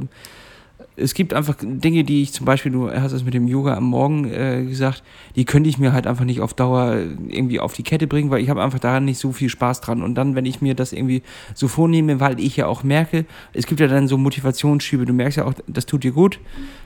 [0.97, 3.85] es gibt einfach Dinge, die ich zum Beispiel, du hast es mit dem Yoga am
[3.85, 5.03] Morgen äh, gesagt,
[5.35, 6.97] die könnte ich mir halt einfach nicht auf Dauer
[7.29, 10.03] irgendwie auf die Kette bringen, weil ich habe einfach daran nicht so viel Spaß dran.
[10.03, 11.23] Und dann, wenn ich mir das irgendwie
[11.55, 15.39] so vornehme, weil ich ja auch merke, es gibt ja dann so Motivationsschübe, du merkst
[15.39, 16.39] ja auch, das tut dir gut,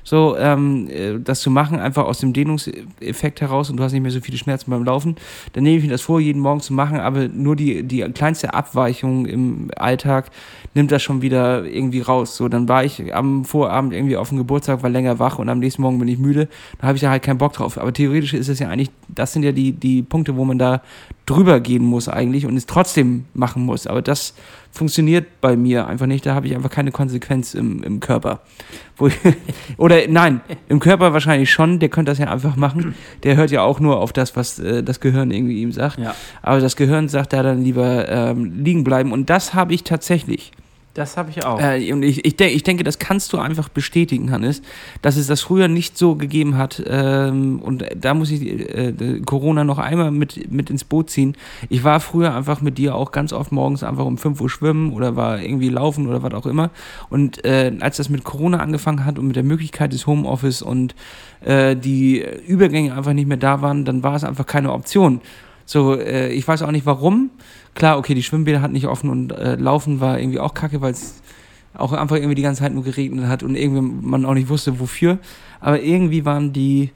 [0.04, 4.02] so ähm, äh, das zu machen, einfach aus dem Dehnungseffekt heraus und du hast nicht
[4.02, 5.16] mehr so viele Schmerzen beim Laufen,
[5.52, 8.54] dann nehme ich mir das vor, jeden Morgen zu machen, aber nur die, die kleinste
[8.54, 10.30] Abweichung im Alltag
[10.74, 12.36] nimmt das schon wieder irgendwie raus.
[12.36, 15.59] So, dann war ich am Vorabend irgendwie auf dem Geburtstag, war länger wach und am
[15.59, 16.49] nächsten Morgen bin ich müde.
[16.80, 17.78] Da habe ich ja halt keinen Bock drauf.
[17.78, 20.82] Aber theoretisch ist es ja eigentlich, das sind ja die, die Punkte, wo man da
[21.26, 23.86] drüber gehen muss eigentlich und es trotzdem machen muss.
[23.86, 24.34] Aber das
[24.70, 26.24] funktioniert bei mir einfach nicht.
[26.24, 28.40] Da habe ich einfach keine Konsequenz im, im Körper.
[29.01, 29.14] Ich,
[29.76, 31.78] oder nein, im Körper wahrscheinlich schon.
[31.78, 32.94] Der könnte das ja einfach machen.
[33.24, 35.99] Der hört ja auch nur auf das, was äh, das Gehirn irgendwie ihm sagt.
[35.99, 36.14] Ja.
[36.42, 39.12] Aber das Gehirn sagt da dann lieber ähm, liegen bleiben.
[39.12, 40.53] Und das habe ich tatsächlich.
[40.99, 41.61] Das habe ich auch.
[41.61, 44.62] Äh, und ich, ich, denk, ich denke, das kannst du einfach bestätigen, Hannes,
[45.01, 46.82] dass es das früher nicht so gegeben hat.
[46.88, 51.36] Ähm, und da muss ich äh, Corona noch einmal mit, mit ins Boot ziehen.
[51.68, 54.92] Ich war früher einfach mit dir auch ganz oft morgens einfach um 5 Uhr schwimmen
[54.92, 56.70] oder war irgendwie laufen oder was auch immer.
[57.11, 60.96] Und äh, als das mit Corona angefangen hat und mit der Möglichkeit des Homeoffice und
[61.42, 65.20] äh, die Übergänge einfach nicht mehr da waren, dann war es einfach keine Option.
[65.69, 67.29] So, äh, ich weiß auch nicht warum.
[67.75, 70.93] Klar, okay, die Schwimmbäder hatten nicht offen und äh, Laufen war irgendwie auch kacke, weil
[70.93, 71.21] es
[71.75, 74.81] auch einfach irgendwie die ganze Zeit nur geregnet hat und irgendwie man auch nicht wusste,
[74.81, 75.19] wofür.
[75.61, 76.91] Aber irgendwie waren die,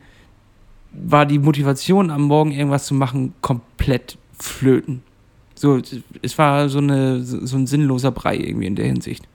[0.91, 5.03] war die Motivation am Morgen irgendwas zu machen komplett flöten.
[5.55, 5.79] So,
[6.23, 9.29] es war so, eine, so ein sinnloser Brei irgendwie in der Hinsicht.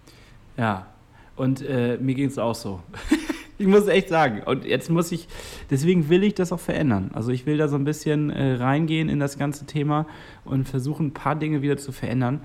[0.58, 0.88] Ja,
[1.36, 2.80] und äh, mir ging es auch so.
[3.60, 4.43] Ich muss echt sagen.
[4.45, 5.28] Und jetzt muss ich,
[5.70, 7.12] deswegen will ich das auch verändern.
[7.14, 10.05] Also ich will da so ein bisschen äh, reingehen in das ganze Thema
[10.45, 12.41] und versuchen, ein paar Dinge wieder zu verändern.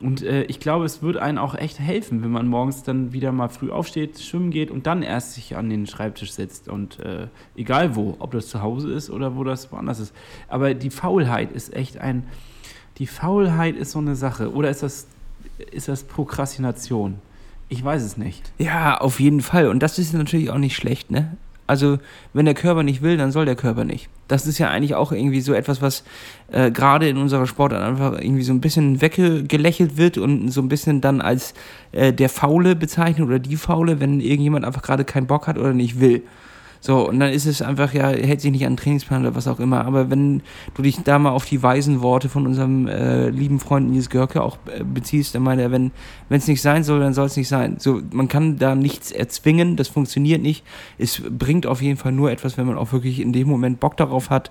[0.00, 3.30] Und äh, ich glaube, es wird einen auch echt helfen, wenn man morgens dann wieder
[3.30, 6.68] mal früh aufsteht, schwimmen geht und dann erst sich an den Schreibtisch setzt.
[6.68, 10.14] Und äh, egal wo, ob das zu Hause ist oder wo das woanders ist.
[10.48, 12.24] Aber die Faulheit ist echt ein.
[12.98, 14.52] Die Faulheit ist so eine Sache.
[14.52, 15.06] Oder ist das,
[15.70, 17.18] ist das Prokrastination?
[17.74, 18.52] Ich weiß es nicht.
[18.58, 19.66] Ja, auf jeden Fall.
[19.66, 21.36] Und das ist natürlich auch nicht schlecht, ne?
[21.66, 21.98] Also,
[22.34, 24.08] wenn der Körper nicht will, dann soll der Körper nicht.
[24.28, 26.04] Das ist ja eigentlich auch irgendwie so etwas, was
[26.52, 30.68] äh, gerade in unserer Sportart einfach irgendwie so ein bisschen weggelächelt wird und so ein
[30.68, 31.54] bisschen dann als
[31.92, 35.72] äh, der Faule bezeichnet oder die Faule, wenn irgendjemand einfach gerade keinen Bock hat oder
[35.72, 36.22] nicht will.
[36.86, 39.48] So, und dann ist es einfach, ja, hält sich nicht an den Trainingsplan oder was
[39.48, 39.86] auch immer.
[39.86, 40.42] Aber wenn
[40.74, 44.42] du dich da mal auf die weisen Worte von unserem äh, lieben Freund Nils Görke
[44.42, 45.92] auch äh, beziehst, dann meint er, wenn
[46.28, 47.76] es nicht sein soll, dann soll es nicht sein.
[47.78, 50.62] So, man kann da nichts erzwingen, das funktioniert nicht.
[50.98, 53.96] Es bringt auf jeden Fall nur etwas, wenn man auch wirklich in dem Moment Bock
[53.96, 54.50] darauf hat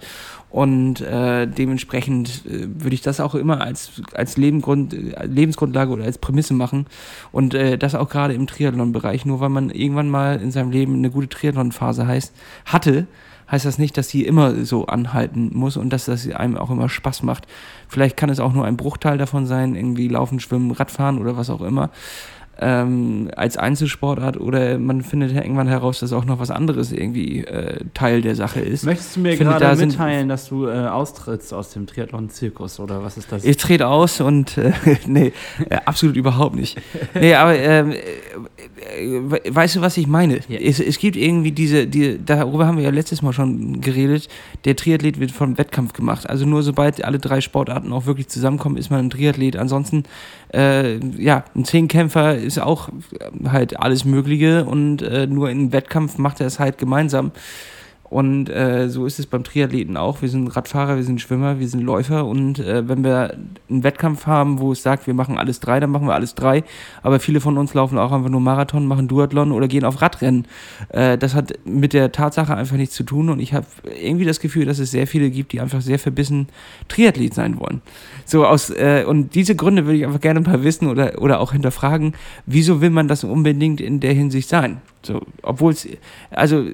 [0.54, 6.04] und äh, dementsprechend äh, würde ich das auch immer als, als Lebengrund, äh, Lebensgrundlage oder
[6.04, 6.86] als Prämisse machen.
[7.32, 9.26] Und das auch gerade im Triathlon-Bereich.
[9.26, 12.23] Nur weil man irgendwann mal in seinem Leben eine gute Triathlon-Phase heißt,
[12.66, 13.08] hatte,
[13.52, 16.90] heißt das nicht, dass sie immer so anhalten muss und dass das einem auch immer
[16.90, 17.48] Spaß macht.
[17.88, 21.50] Vielleicht kann es auch nur ein Bruchteil davon sein, irgendwie laufen, schwimmen, Radfahren oder was
[21.50, 21.90] auch immer
[22.60, 27.80] ähm, als Einzelsportart oder man findet irgendwann heraus, dass auch noch was anderes irgendwie äh,
[27.94, 28.86] Teil der Sache ist.
[28.86, 33.04] Möchtest du mir Finde, gerade da mitteilen, dass du äh, austrittst aus dem Triathlon-Zirkus oder
[33.04, 33.44] was ist das?
[33.44, 34.72] Ich trete aus und äh,
[35.08, 35.34] nee,
[35.70, 36.80] äh, absolut überhaupt nicht.
[37.16, 40.40] Nee, aber ähm, äh, weißt du, was ich meine?
[40.48, 40.60] Ja.
[40.60, 44.28] Es, es gibt irgendwie diese, die, darüber haben wir ja letztes Mal schon geredet,
[44.66, 46.30] der Triathlet wird vom Wettkampf gemacht.
[46.30, 49.58] Also nur sobald alle drei Sportarten auch wirklich zusammenkommen, ist man ein Triathlet.
[49.58, 50.04] Ansonsten,
[50.54, 52.90] äh, ja, ein Zehnkämpfer ist auch
[53.46, 57.32] halt alles Mögliche und äh, nur im Wettkampf macht er es halt gemeinsam.
[58.14, 60.22] Und äh, so ist es beim Triathleten auch.
[60.22, 62.28] Wir sind Radfahrer, wir sind Schwimmer, wir sind Läufer.
[62.28, 63.36] Und äh, wenn wir
[63.68, 66.64] einen Wettkampf haben, wo es sagt, wir machen alles drei, dann machen wir alles drei.
[67.02, 70.46] Aber viele von uns laufen auch einfach nur Marathon, machen Duathlon oder gehen auf Radrennen.
[70.90, 73.32] Äh, das hat mit der Tatsache einfach nichts zu tun.
[73.32, 73.66] Und ich habe
[74.00, 76.50] irgendwie das Gefühl, dass es sehr viele gibt, die einfach sehr verbissen
[76.90, 77.82] Triathlet sein wollen.
[78.26, 81.54] So aus, äh, und diese Gründe würde ich einfach gerne mal wissen oder, oder auch
[81.54, 82.14] hinterfragen,
[82.46, 84.82] wieso will man das unbedingt in der Hinsicht sein?
[85.02, 85.88] So, obwohl es,
[86.30, 86.68] also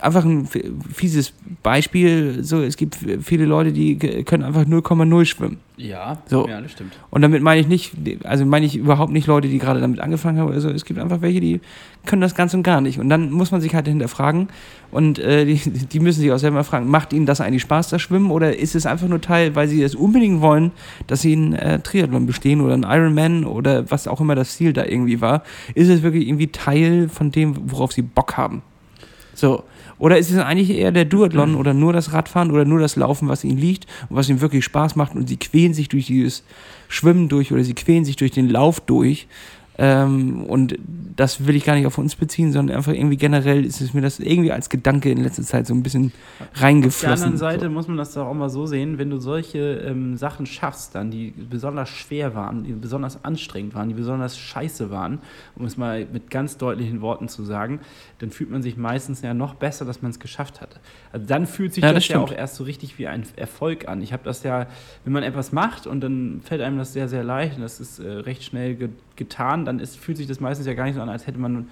[0.00, 0.48] einfach ein
[0.92, 5.58] fieses Beispiel, so es gibt viele Leute, die können einfach 0,0 schwimmen.
[5.76, 6.48] Ja, so.
[6.48, 6.98] ja, das stimmt.
[7.10, 7.92] Und damit meine ich nicht,
[8.24, 10.52] also meine ich überhaupt nicht Leute, die gerade damit angefangen haben.
[10.52, 11.60] Also es gibt einfach welche, die
[12.04, 12.98] können das ganz und gar nicht.
[12.98, 14.48] Und dann muss man sich halt hinterfragen
[14.90, 18.02] und äh, die, die müssen sich auch selber fragen, macht ihnen das eigentlich Spaß, das
[18.02, 20.72] Schwimmen, oder ist es einfach nur Teil, weil sie es unbedingt wollen,
[21.06, 24.72] dass sie einen äh, Triathlon bestehen oder einen Ironman oder was auch immer das Ziel
[24.72, 25.44] da irgendwie war?
[25.74, 28.62] Ist es wirklich irgendwie Teil von dem, worauf sie Bock haben?
[29.38, 29.62] So.
[30.00, 33.28] Oder ist es eigentlich eher der Duathlon oder nur das Radfahren oder nur das Laufen,
[33.28, 36.42] was ihnen liegt und was ihnen wirklich Spaß macht und sie quälen sich durch dieses
[36.88, 39.28] Schwimmen durch oder sie quälen sich durch den Lauf durch
[39.80, 40.76] ähm, und
[41.14, 44.00] das will ich gar nicht auf uns beziehen, sondern einfach irgendwie generell ist es mir
[44.00, 46.12] das irgendwie als Gedanke in letzter Zeit so ein bisschen
[46.54, 47.12] reingeflossen.
[47.12, 47.70] Auf der anderen Seite so.
[47.70, 51.12] muss man das doch auch mal so sehen, wenn du solche ähm, Sachen schaffst, dann
[51.12, 55.20] die besonders schwer waren, die besonders anstrengend waren, die besonders scheiße waren,
[55.54, 57.78] um es mal mit ganz deutlichen Worten zu sagen,
[58.18, 60.80] dann fühlt man sich meistens ja noch besser, dass man es geschafft hat.
[61.12, 63.86] Also dann fühlt sich ja, das, das ja auch erst so richtig wie ein Erfolg
[63.86, 64.02] an.
[64.02, 64.66] Ich habe das ja,
[65.04, 68.00] wenn man etwas macht und dann fällt einem das sehr, sehr leicht und das ist
[68.00, 71.00] äh, recht schnell ge getan, dann ist, fühlt sich das meistens ja gar nicht so
[71.00, 71.68] an, als hätte man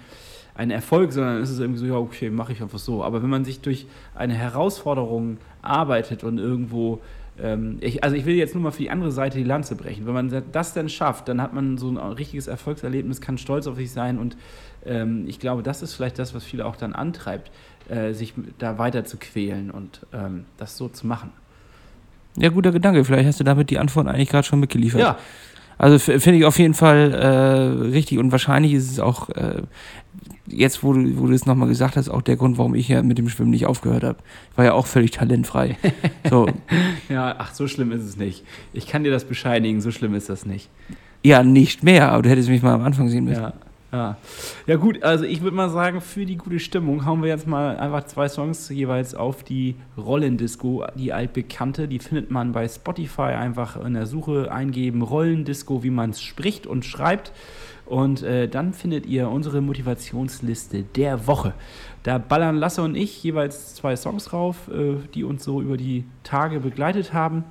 [0.55, 3.03] einen Erfolg, sondern es ist irgendwie so, ja, okay, mache ich einfach so.
[3.03, 3.85] Aber wenn man sich durch
[4.15, 6.99] eine Herausforderung arbeitet und irgendwo,
[7.39, 10.07] ähm, ich, also ich will jetzt nur mal für die andere Seite die Lanze brechen.
[10.07, 13.75] Wenn man das dann schafft, dann hat man so ein richtiges Erfolgserlebnis, kann stolz auf
[13.75, 14.35] sich sein und
[14.85, 17.51] ähm, ich glaube, das ist vielleicht das, was viele auch dann antreibt,
[17.89, 21.31] äh, sich da weiter zu quälen und ähm, das so zu machen.
[22.35, 23.03] Ja, guter Gedanke.
[23.03, 25.01] Vielleicht hast du damit die Antwort eigentlich gerade schon mitgeliefert.
[25.01, 25.17] Ja,
[25.77, 29.61] also finde ich auf jeden Fall äh, richtig und wahrscheinlich ist es auch, äh,
[30.47, 33.03] jetzt wo du, wo du es nochmal gesagt hast, auch der Grund, warum ich ja
[33.03, 34.17] mit dem Schwimmen nicht aufgehört habe.
[34.51, 35.77] Ich war ja auch völlig talentfrei.
[36.29, 36.47] So.
[37.09, 38.43] ja, ach, so schlimm ist es nicht.
[38.73, 40.69] Ich kann dir das bescheinigen, so schlimm ist das nicht.
[41.23, 43.43] Ja, nicht mehr, aber du hättest mich mal am Anfang sehen müssen.
[43.43, 43.53] Ja.
[43.91, 44.17] Ja.
[44.65, 47.77] ja, gut, also ich würde mal sagen, für die gute Stimmung hauen wir jetzt mal
[47.77, 51.87] einfach zwei Songs jeweils auf die Rollendisco, die altbekannte.
[51.87, 56.67] Die findet man bei Spotify einfach in der Suche eingeben, Rollendisco, wie man es spricht
[56.67, 57.31] und schreibt.
[57.85, 61.53] Und äh, dann findet ihr unsere Motivationsliste der Woche.
[62.03, 66.03] Da ballern Lasse und ich jeweils zwei Songs drauf, äh, die uns so über die
[66.23, 67.45] Tage begleitet haben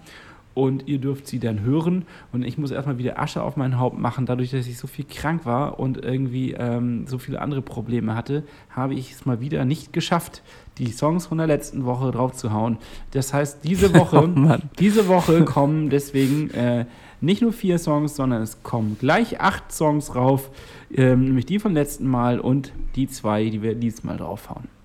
[0.57, 2.07] und ihr dürft sie dann hören.
[2.33, 4.25] Und ich muss erstmal wieder Asche auf mein Haupt machen.
[4.25, 8.43] Dadurch, dass ich so viel krank war und irgendwie ähm, so viele andere Probleme hatte,
[8.71, 10.43] habe ich es mal wieder nicht geschafft,
[10.79, 12.79] die Songs von der letzten Woche drauf zu hauen.
[13.11, 16.87] Das heißt, diese Woche, oh diese Woche kommen deswegen äh,
[17.21, 20.51] nicht nur vier Songs, sondern es kommen gleich acht Songs drauf,
[20.91, 24.76] ähm, nämlich die vom letzten Mal und die zwei, die wir diesmal draufhauen.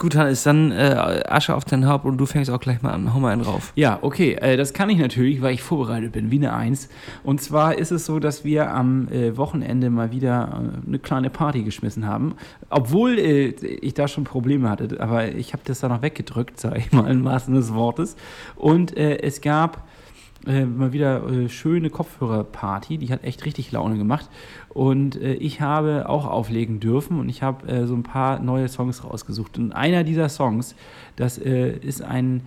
[0.00, 3.12] Gut, Hannes, dann äh, Asche auf dein Haupt und du fängst auch gleich mal an.
[3.12, 3.70] Hau mal einen rauf.
[3.76, 4.32] Ja, okay.
[4.32, 6.88] Äh, das kann ich natürlich, weil ich vorbereitet bin, wie eine Eins.
[7.22, 11.28] Und zwar ist es so, dass wir am äh, Wochenende mal wieder äh, eine kleine
[11.28, 12.36] Party geschmissen haben.
[12.70, 16.78] Obwohl äh, ich da schon Probleme hatte, aber ich habe das da noch weggedrückt, sage
[16.78, 18.16] ich mal im wahrsten des Wortes.
[18.56, 19.86] Und äh, es gab
[20.46, 24.30] äh, mal wieder äh, schöne Kopfhörerparty, die hat echt richtig Laune gemacht.
[24.72, 28.68] Und äh, ich habe auch auflegen dürfen und ich habe äh, so ein paar neue
[28.68, 29.58] Songs rausgesucht.
[29.58, 30.76] Und einer dieser Songs,
[31.16, 32.42] das äh, ist ein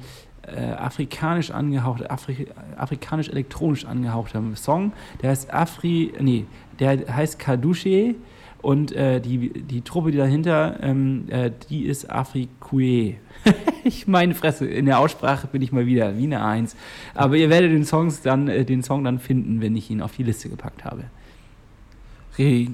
[0.47, 2.47] äh, afrikanisch angehauchter, Afri
[2.77, 4.93] afrikanisch-elektronisch angehauchter Song.
[5.21, 6.45] Der heißt Afri, nee,
[6.79, 8.15] der heißt Kadushe
[8.61, 11.25] und die, die Truppe, die dahinter, ähm,
[11.69, 13.15] die ist Afrikue.
[13.83, 16.77] ich meine Fresse, in der Aussprache bin ich mal wieder wie eine Eins.
[17.13, 20.15] Aber ihr werdet den, Songs dann, äh, den Song dann finden, wenn ich ihn auf
[20.15, 21.03] die Liste gepackt habe.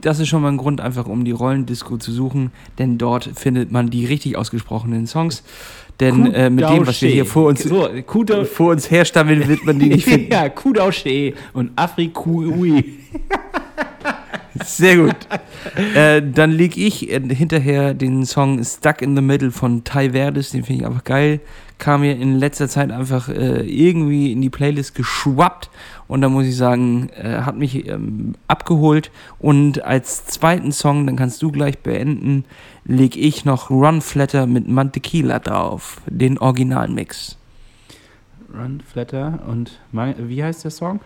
[0.02, 3.72] Das ist schon mal ein Grund, einfach um die Rollendisco zu suchen, denn dort findet
[3.72, 5.44] man die richtig ausgesprochenen Songs.
[6.00, 7.90] Denn äh, mit dem, was wir hier vor uns, so,
[8.46, 10.32] vor uns herstammeln, wird man die nicht finden.
[10.32, 13.00] ja, Kudauche und Afrikui.
[14.64, 15.16] Sehr gut.
[15.94, 20.52] äh, dann leg ich äh, hinterher den Song Stuck in the Middle von Ty Verdes,
[20.52, 21.42] den finde ich einfach geil.
[21.80, 25.70] Kam mir in letzter Zeit einfach äh, irgendwie in die Playlist geschwappt
[26.08, 29.10] und da muss ich sagen, äh, hat mich ähm, abgeholt.
[29.40, 32.44] Und als zweiten Song, dann kannst du gleich beenden,
[32.86, 37.38] leg ich noch Run Flatter mit Mantequila drauf, den Originalmix.
[38.54, 41.00] Run Flatter und wie heißt der Song?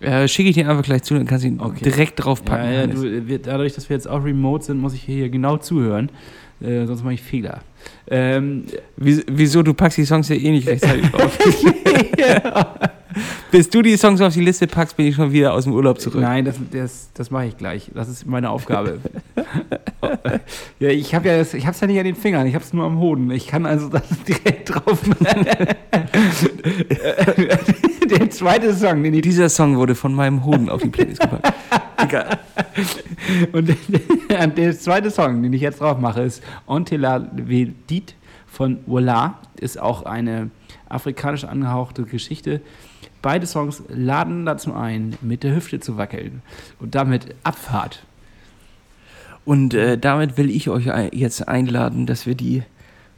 [0.00, 1.82] Äh, Schicke ich dir einfach gleich zu, dann kannst du ihn Okay.
[1.82, 2.66] direkt draufpacken.
[2.66, 5.56] Ja, ja, du, wir, dadurch, dass wir jetzt auch remote sind, muss ich hier genau
[5.56, 6.10] zuhören.
[6.60, 7.60] Äh, sonst mache ich Fehler.
[8.08, 8.64] Ähm,
[8.96, 9.62] Wie- Wieso?
[9.62, 11.38] Du packst die Songs ja eh nicht rechtzeitig drauf.
[13.52, 16.00] Bis du die Songs auf die Liste packst, bin ich schon wieder aus dem Urlaub
[16.00, 16.20] zurück.
[16.20, 17.88] Nein, das, das, das mache ich gleich.
[17.94, 18.98] Das ist meine Aufgabe.
[20.80, 22.72] ja, ich habe ja das, ich hab's ja nicht an den Fingern, ich habe es
[22.72, 23.30] nur am Hoden.
[23.30, 24.98] Ich kann also das direkt drauf.
[28.10, 31.52] Der zweite Song, den ich Dieser Song wurde von meinem Hoden auf die Playlist gepackt.
[31.98, 32.38] Egal.
[33.52, 33.74] Und
[34.56, 38.14] der, zweite Song, den ich jetzt drauf mache, ist Onte la Vedit
[38.46, 39.38] von Voila.
[39.60, 40.50] Ist auch eine
[40.88, 42.60] afrikanisch angehauchte Geschichte.
[43.22, 46.42] Beide Songs laden dazu ein, mit der Hüfte zu wackeln.
[46.78, 48.04] Und damit Abfahrt.
[49.44, 52.62] Und äh, damit will ich euch jetzt einladen, dass wir die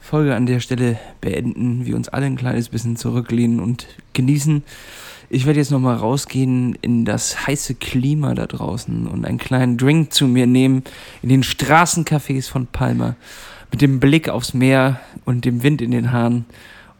[0.00, 4.62] Folge an der Stelle beenden, wir uns alle ein kleines bisschen zurücklehnen und genießen.
[5.28, 10.12] Ich werde jetzt nochmal rausgehen in das heiße Klima da draußen und einen kleinen Drink
[10.12, 10.84] zu mir nehmen
[11.22, 13.16] in den Straßencafés von Palma
[13.72, 16.44] mit dem Blick aufs Meer und dem Wind in den Haaren.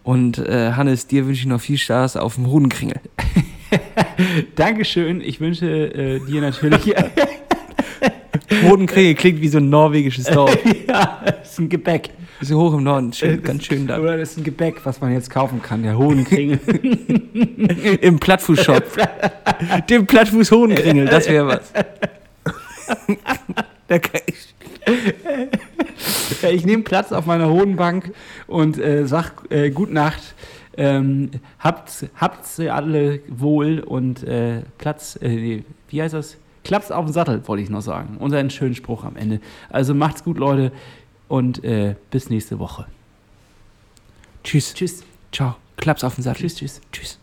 [0.02, 3.00] Und äh, Hannes, dir wünsche ich noch viel Spaß auf dem Hodenkringel.
[4.56, 5.20] Dankeschön.
[5.20, 6.94] Ich wünsche äh, dir natürlich.
[8.62, 10.56] Hodenkringel klingt wie so ein norwegisches Dorf.
[10.88, 12.10] ja, ist ein Gebäck.
[12.40, 13.98] Ist hoch im Norden, schön, ganz schön da.
[13.98, 15.82] Oder das ist ein Gebäck, was man jetzt kaufen kann.
[15.82, 16.58] Der Hodenkringel.
[18.02, 18.84] Im Plattfußshop.
[19.90, 21.72] Dem Plattfuß-Hodenkringel, das wäre was.
[23.88, 24.54] Da kann ich-
[26.52, 28.12] ich nehme Platz auf meiner Hodenbank
[28.46, 30.34] und äh, sag äh, Gute Nacht.
[30.76, 36.36] Ähm, habt, habt's alle wohl und äh, Platz, äh, wie heißt das?
[36.64, 38.16] Klaps auf den Sattel, wollte ich noch sagen.
[38.18, 39.40] Und einen schönen Spruch am Ende.
[39.70, 40.72] Also macht's gut, Leute,
[41.28, 42.86] und äh, bis nächste Woche.
[44.44, 44.74] Tschüss.
[44.74, 45.02] Tschüss.
[45.32, 45.56] Ciao.
[45.76, 46.42] Klaps auf den Sattel.
[46.42, 46.80] Tschüss, tschüss.
[46.92, 47.18] Tschüss.